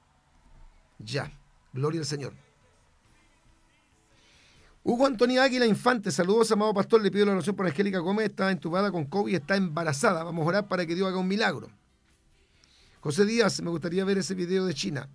[0.99, 1.31] Ya,
[1.73, 2.33] gloria al Señor.
[4.83, 7.01] Hugo Antonio Águila Infante, saludos, amado pastor.
[7.01, 10.23] Le pido la oración por Angélica Gómez, está entubada con COVID, está embarazada.
[10.23, 11.69] Vamos a orar para que Dios haga un milagro.
[13.01, 15.07] José Díaz, me gustaría ver ese video de China.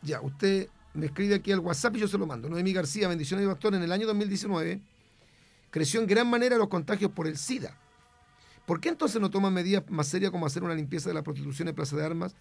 [0.00, 2.48] Ya, usted me escribe aquí al WhatsApp y yo se lo mando.
[2.48, 3.74] Noemí García, bendiciones pastor.
[3.74, 4.80] En el año 2019
[5.70, 7.76] creció en gran manera los contagios por el SIDA.
[8.64, 11.68] ¿Por qué entonces no toman medidas más serias como hacer una limpieza de la prostitución
[11.68, 12.34] en Plaza de Armas,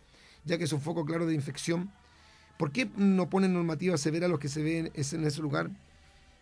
[0.45, 1.91] ya que es un foco claro de infección?
[2.57, 5.69] ¿Por qué no ponen normativas severas a los que se ven en ese lugar,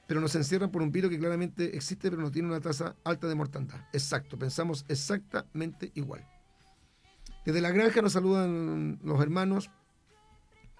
[0.05, 3.27] pero nos encierran por un virus que claramente existe, pero no tiene una tasa alta
[3.27, 3.79] de mortandad?
[3.93, 6.23] Exacto, pensamos exactamente igual.
[7.45, 9.69] Desde la granja nos saludan los hermanos.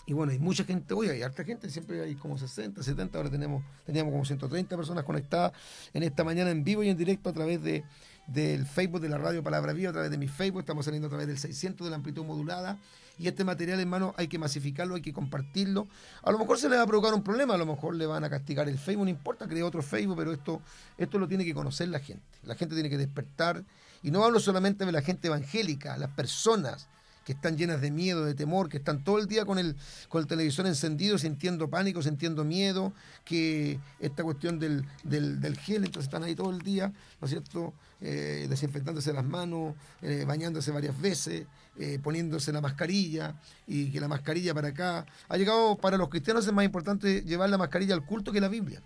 [0.06, 3.30] Y bueno, hay mucha gente, hoy hay harta gente, siempre hay como 60, 70, ahora
[3.30, 5.52] tenemos, teníamos como 130 personas conectadas
[5.94, 7.84] en esta mañana en vivo y en directo a través de,
[8.26, 11.10] del Facebook de la radio Palabra Viva, a través de mi Facebook, estamos saliendo a
[11.10, 12.80] través del 600 de la amplitud modulada.
[13.20, 15.88] Y este material, hermano, hay que masificarlo, hay que compartirlo.
[16.24, 18.24] A lo mejor se le va a provocar un problema, a lo mejor le van
[18.24, 20.62] a castigar el Facebook, no importa, crea otro Facebook, pero esto,
[20.98, 22.24] esto lo tiene que conocer la gente.
[22.44, 23.64] La gente tiene que despertar.
[24.04, 26.88] Y no hablo solamente de la gente evangélica, las personas
[27.30, 29.76] que están llenas de miedo, de temor, que están todo el día con el,
[30.08, 32.92] con el televisor encendido, sintiendo pánico, sintiendo miedo,
[33.24, 36.92] que esta cuestión del, del, del gel, entonces están ahí todo el día,
[37.22, 37.76] ¿no es cierto?
[38.02, 41.46] Eh, desinfectándose las manos, eh, bañándose varias veces,
[41.78, 43.36] eh, poniéndose la mascarilla,
[43.68, 45.06] y que la mascarilla para acá.
[45.28, 48.48] Ha llegado, para los cristianos es más importante llevar la mascarilla al culto que la
[48.48, 48.82] Biblia.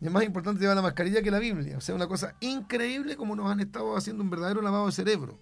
[0.00, 1.78] Es más importante llevar la mascarilla que la Biblia.
[1.78, 5.38] O sea, una cosa increíble como nos han estado haciendo un verdadero lavado de cerebro.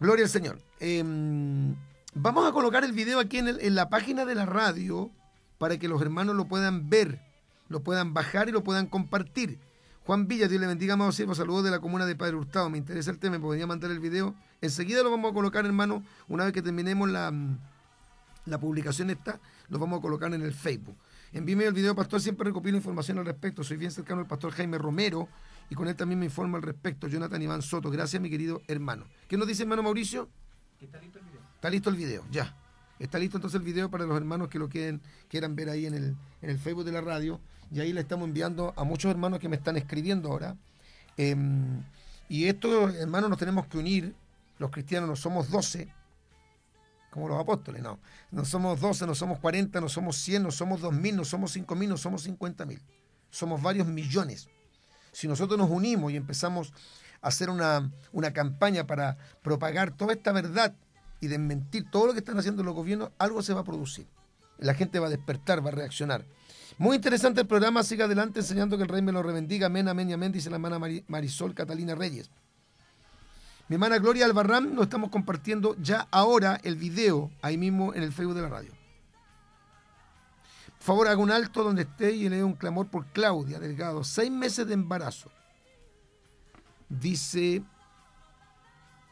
[0.00, 0.58] Gloria al Señor.
[0.80, 1.02] Eh,
[2.14, 5.10] vamos a colocar el video aquí en, la página de la radio
[5.58, 7.20] para que los hermanos lo puedan ver,
[7.68, 9.58] lo puedan bajar y lo puedan compartir.
[10.04, 12.70] Juan Villa, Dios le bendiga, amado siervo, saludos de la comuna de Padre Hurtado.
[12.70, 14.34] Me interesa el tema, me podría mandar el video.
[14.60, 17.32] Enseguida lo vamos a colocar, hermano, una vez que terminemos la,
[18.44, 20.96] la publicación esta, lo vamos a colocar en el Facebook.
[21.32, 23.64] Envíeme el video, pastor, siempre recopilo información al respecto.
[23.64, 25.28] Soy bien cercano al pastor Jaime Romero
[25.68, 27.08] y con él también me informa al respecto.
[27.08, 29.04] Jonathan Iván Soto, gracias mi querido hermano.
[29.28, 30.28] ¿Qué nos dice hermano Mauricio?
[30.78, 31.40] Que está listo el video.
[31.54, 32.56] Está listo el video, ya.
[32.98, 35.94] Está listo entonces el video para los hermanos que lo quieren, quieran ver ahí en
[35.94, 37.40] el, en el Facebook de la radio.
[37.70, 40.56] Y ahí le estamos enviando a muchos hermanos que me están escribiendo ahora.
[41.16, 41.36] Eh,
[42.28, 44.14] y estos hermanos nos tenemos que unir.
[44.58, 45.88] Los cristianos no somos 12,
[47.16, 47.98] como los apóstoles, no.
[48.30, 51.88] No somos 12, no somos 40, no somos 100, no somos 2.000, no somos 5.000,
[51.88, 52.78] no somos 50.000.
[53.30, 54.50] Somos varios millones.
[55.12, 56.74] Si nosotros nos unimos y empezamos
[57.22, 60.74] a hacer una, una campaña para propagar toda esta verdad
[61.18, 64.06] y desmentir todo lo que están haciendo los gobiernos, algo se va a producir.
[64.58, 66.26] La gente va a despertar, va a reaccionar.
[66.76, 69.68] Muy interesante el programa, siga adelante enseñando que el rey me lo rebendiga.
[69.68, 72.30] Amén, amén y amén, dice la hermana Marisol Catalina Reyes.
[73.68, 78.12] Mi hermana Gloria Albarrán, nos estamos compartiendo ya ahora el video ahí mismo en el
[78.12, 78.70] Facebook de la radio.
[80.78, 84.04] Por favor, haga un alto donde esté y le dé un clamor por Claudia Delgado.
[84.04, 85.32] Seis meses de embarazo.
[86.88, 87.64] Dice,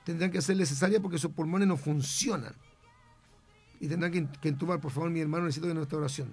[0.04, 2.54] tendrán que hacerle cesárea porque sus pulmones no funcionan.
[3.80, 6.32] Y tendrán que, entubar, por favor, mi hermano, necesito de nuestra oración.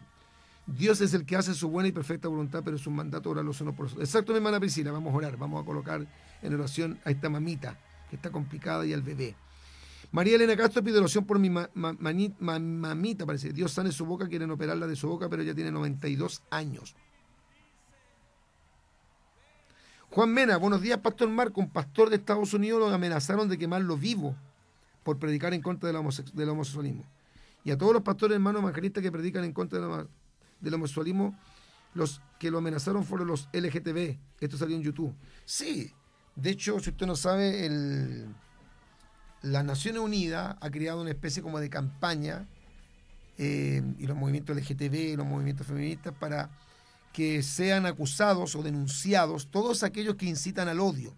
[0.68, 3.74] Dios es el que hace su buena y perfecta voluntad, pero su mandato orarlo no
[3.74, 4.00] por eso.
[4.00, 6.06] Exacto, mi hermana Priscila, vamos a orar, vamos a colocar
[6.44, 7.80] en oración a esta mamita
[8.16, 9.36] está complicada y al bebé.
[10.12, 13.54] María Elena Castro pide oración por mi mamita, parece.
[13.54, 16.96] Dios sane su boca, quieren operarla de su boca, pero ella tiene 92 años.
[20.10, 21.62] Juan Mena, buenos días, Pastor Marco.
[21.62, 24.36] Un pastor de Estados Unidos lo amenazaron de quemarlo vivo
[25.04, 25.96] por predicar en contra del,
[26.50, 27.06] homosexualismo.
[27.64, 29.80] Y a todos los pastores hermanos evangelistas que predican en contra
[30.60, 31.34] del homosexualismo,
[31.94, 34.18] los que lo amenazaron fueron los LGTB.
[34.42, 35.14] Esto salió en YouTube.
[35.46, 35.94] Sí,
[36.36, 38.28] de hecho, si usted no sabe, el,
[39.42, 42.48] las Naciones Unidas ha creado una especie como de campaña
[43.38, 46.50] eh, y los movimientos LGTB los movimientos feministas para
[47.12, 51.14] que sean acusados o denunciados todos aquellos que incitan al odio.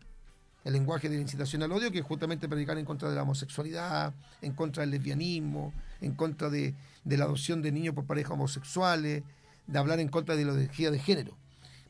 [0.63, 3.23] El lenguaje de la incitación al odio, que es justamente predicar en contra de la
[3.23, 8.31] homosexualidad, en contra del lesbianismo, en contra de, de la adopción de niños por parejas
[8.31, 9.23] homosexuales,
[9.67, 11.37] de hablar en contra de la ideología de género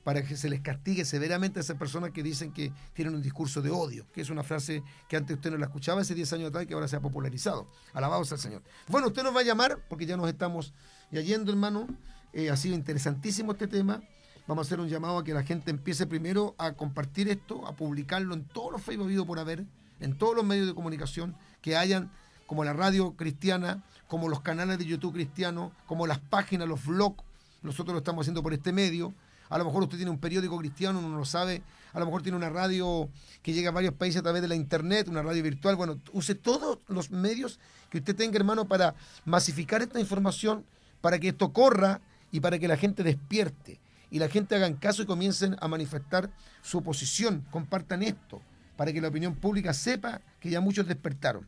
[0.04, 3.62] para que se les castigue severamente a esas personas que dicen que tienen un discurso
[3.62, 6.50] de odio, que es una frase que antes usted no la escuchaba hace 10 años
[6.50, 7.68] atrás y que ahora se ha popularizado.
[7.94, 8.64] Alabado sea el Señor.
[8.90, 10.74] Bueno, usted nos va a llamar, porque ya nos estamos
[11.12, 11.88] yendo, hermano.
[12.34, 14.02] Eh, ha sido interesantísimo este tema.
[14.46, 17.76] Vamos a hacer un llamado a que la gente empiece primero a compartir esto, a
[17.76, 19.66] publicarlo en todos los Facebook habido por haber,
[20.02, 22.12] en todos los medios de comunicación, que hayan,
[22.46, 27.24] como la radio cristiana, como los canales de YouTube cristianos, como las páginas, los blogs.
[27.62, 29.14] Nosotros lo estamos haciendo por este medio
[29.54, 31.62] a lo mejor usted tiene un periódico cristiano, uno no lo sabe,
[31.94, 33.08] a lo mejor tiene una radio
[33.44, 36.34] que llega a varios países a través de la internet, una radio virtual, bueno, use
[36.34, 37.60] todos los medios
[37.92, 38.96] que usted tenga, hermano, para
[39.26, 40.66] masificar esta información,
[41.02, 42.02] para que esto corra
[42.32, 43.80] y para que la gente despierte
[44.10, 46.32] y la gente hagan caso y comiencen a manifestar
[46.64, 48.42] su oposición, compartan esto,
[48.76, 51.48] para que la opinión pública sepa que ya muchos despertaron.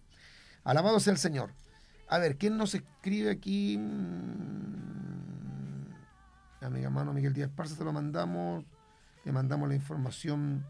[0.63, 1.49] Alabado sea el Señor.
[2.07, 3.79] A ver, ¿quién nos escribe aquí?
[6.67, 8.63] Amiga mano Miguel Díaz Parza, se lo mandamos,
[9.23, 10.65] le mandamos la información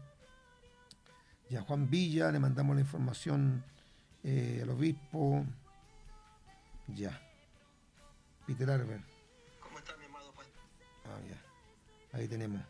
[1.48, 3.64] ya a Juan Villa, le mandamos la información
[4.24, 5.44] eh, al obispo,
[6.88, 7.20] ya.
[8.46, 9.00] Peter Arber.
[9.60, 10.50] ¿Cómo está mi amado Padre?
[11.04, 12.18] Ah, ya.
[12.18, 12.60] Ahí tenemos.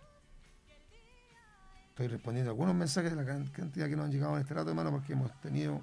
[1.90, 4.90] Estoy respondiendo algunos mensajes de la cantidad que nos han llegado en este rato, hermano,
[4.90, 5.80] porque hemos tenido...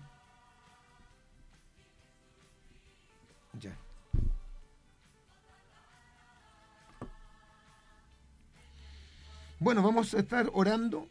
[3.54, 3.76] Ya.
[9.64, 11.08] Bueno, vamos a estar orando.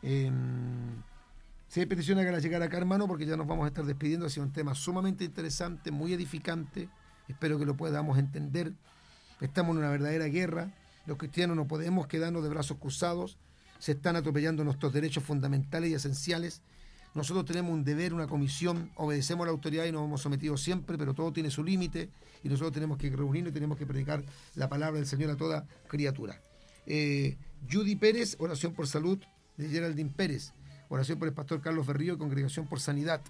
[0.00, 4.24] si hay peticiones que la llegar acá, hermano, porque ya nos vamos a estar despidiendo.
[4.24, 6.88] Ha sido un tema sumamente interesante, muy edificante.
[7.26, 8.72] Espero que lo podamos entender.
[9.40, 10.70] Estamos en una verdadera guerra.
[11.06, 13.36] Los cristianos no podemos quedarnos de brazos cruzados.
[13.80, 16.62] Se están atropellando nuestros derechos fundamentales y esenciales.
[17.12, 20.96] Nosotros tenemos un deber, una comisión, obedecemos a la autoridad y nos hemos sometido siempre,
[20.96, 22.08] pero todo tiene su límite
[22.44, 25.66] y nosotros tenemos que reunirnos y tenemos que predicar la palabra del Señor a toda
[25.88, 26.40] criatura.
[26.86, 27.36] Eh,
[27.70, 29.18] Judy Pérez, oración por salud
[29.56, 30.52] de Geraldine Pérez,
[30.88, 33.20] oración por el pastor Carlos Berrío, congregación por sanidad.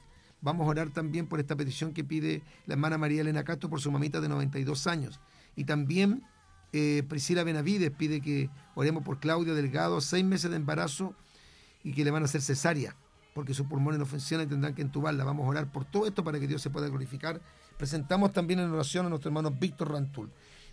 [0.43, 3.81] Vamos a orar también por esta petición que pide la hermana María Elena Castro por
[3.81, 5.20] su mamita de 92 años.
[5.57, 6.22] Y también
[6.74, 11.14] eh, Priscila Benavides pide que oremos por Claudia Delgado, seis meses de embarazo
[11.83, 12.95] y que le van a hacer cesárea
[13.41, 15.24] porque sus pulmones no funcionan y tendrán que entubarla.
[15.24, 17.41] Vamos a orar por todo esto para que Dios se pueda glorificar.
[17.78, 20.30] Presentamos también en oración a nuestro hermano Víctor Rantul.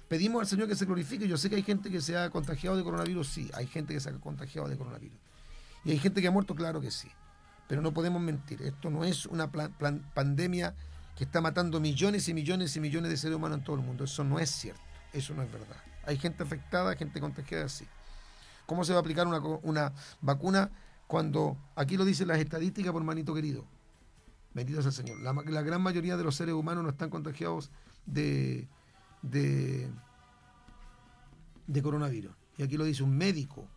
[0.09, 1.29] Pedimos al Señor que se glorifique.
[1.29, 4.01] Yo sé que hay gente que se ha contagiado de coronavirus, sí, hay gente que
[4.01, 5.17] se ha contagiado de coronavirus.
[5.85, 7.09] Y hay gente que ha muerto, claro que sí.
[7.69, 10.75] Pero no podemos mentir, esto no es una pandemia
[11.15, 14.03] que está matando millones y millones y millones de seres humanos en todo el mundo.
[14.03, 14.81] Eso no es cierto,
[15.13, 15.77] eso no es verdad.
[16.05, 17.87] Hay gente afectada, gente contagiada, sí.
[18.65, 20.69] ¿Cómo se va a aplicar una, una vacuna
[21.07, 23.65] cuando aquí lo dicen las estadísticas por manito querido.
[24.53, 25.19] Bendito sea el Señor.
[25.21, 27.71] La, gran mayoría de los seres humanos no están contagiados
[28.05, 28.67] de,
[29.21, 29.89] de,
[31.81, 32.35] coronavirus.
[32.57, 33.67] Y aquí lo dice un médico,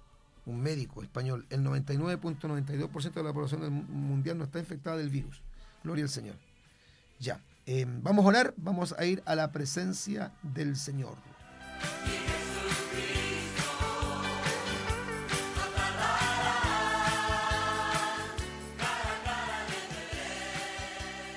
[0.47, 1.47] un médico español.
[1.51, 5.43] El 99.92% de la población mundial no está infectada del virus.
[5.85, 6.37] Gloria al Señor.
[7.19, 7.41] Ya.
[7.67, 11.17] Eh, vamos a orar, vamos a ir a la presencia del Señor.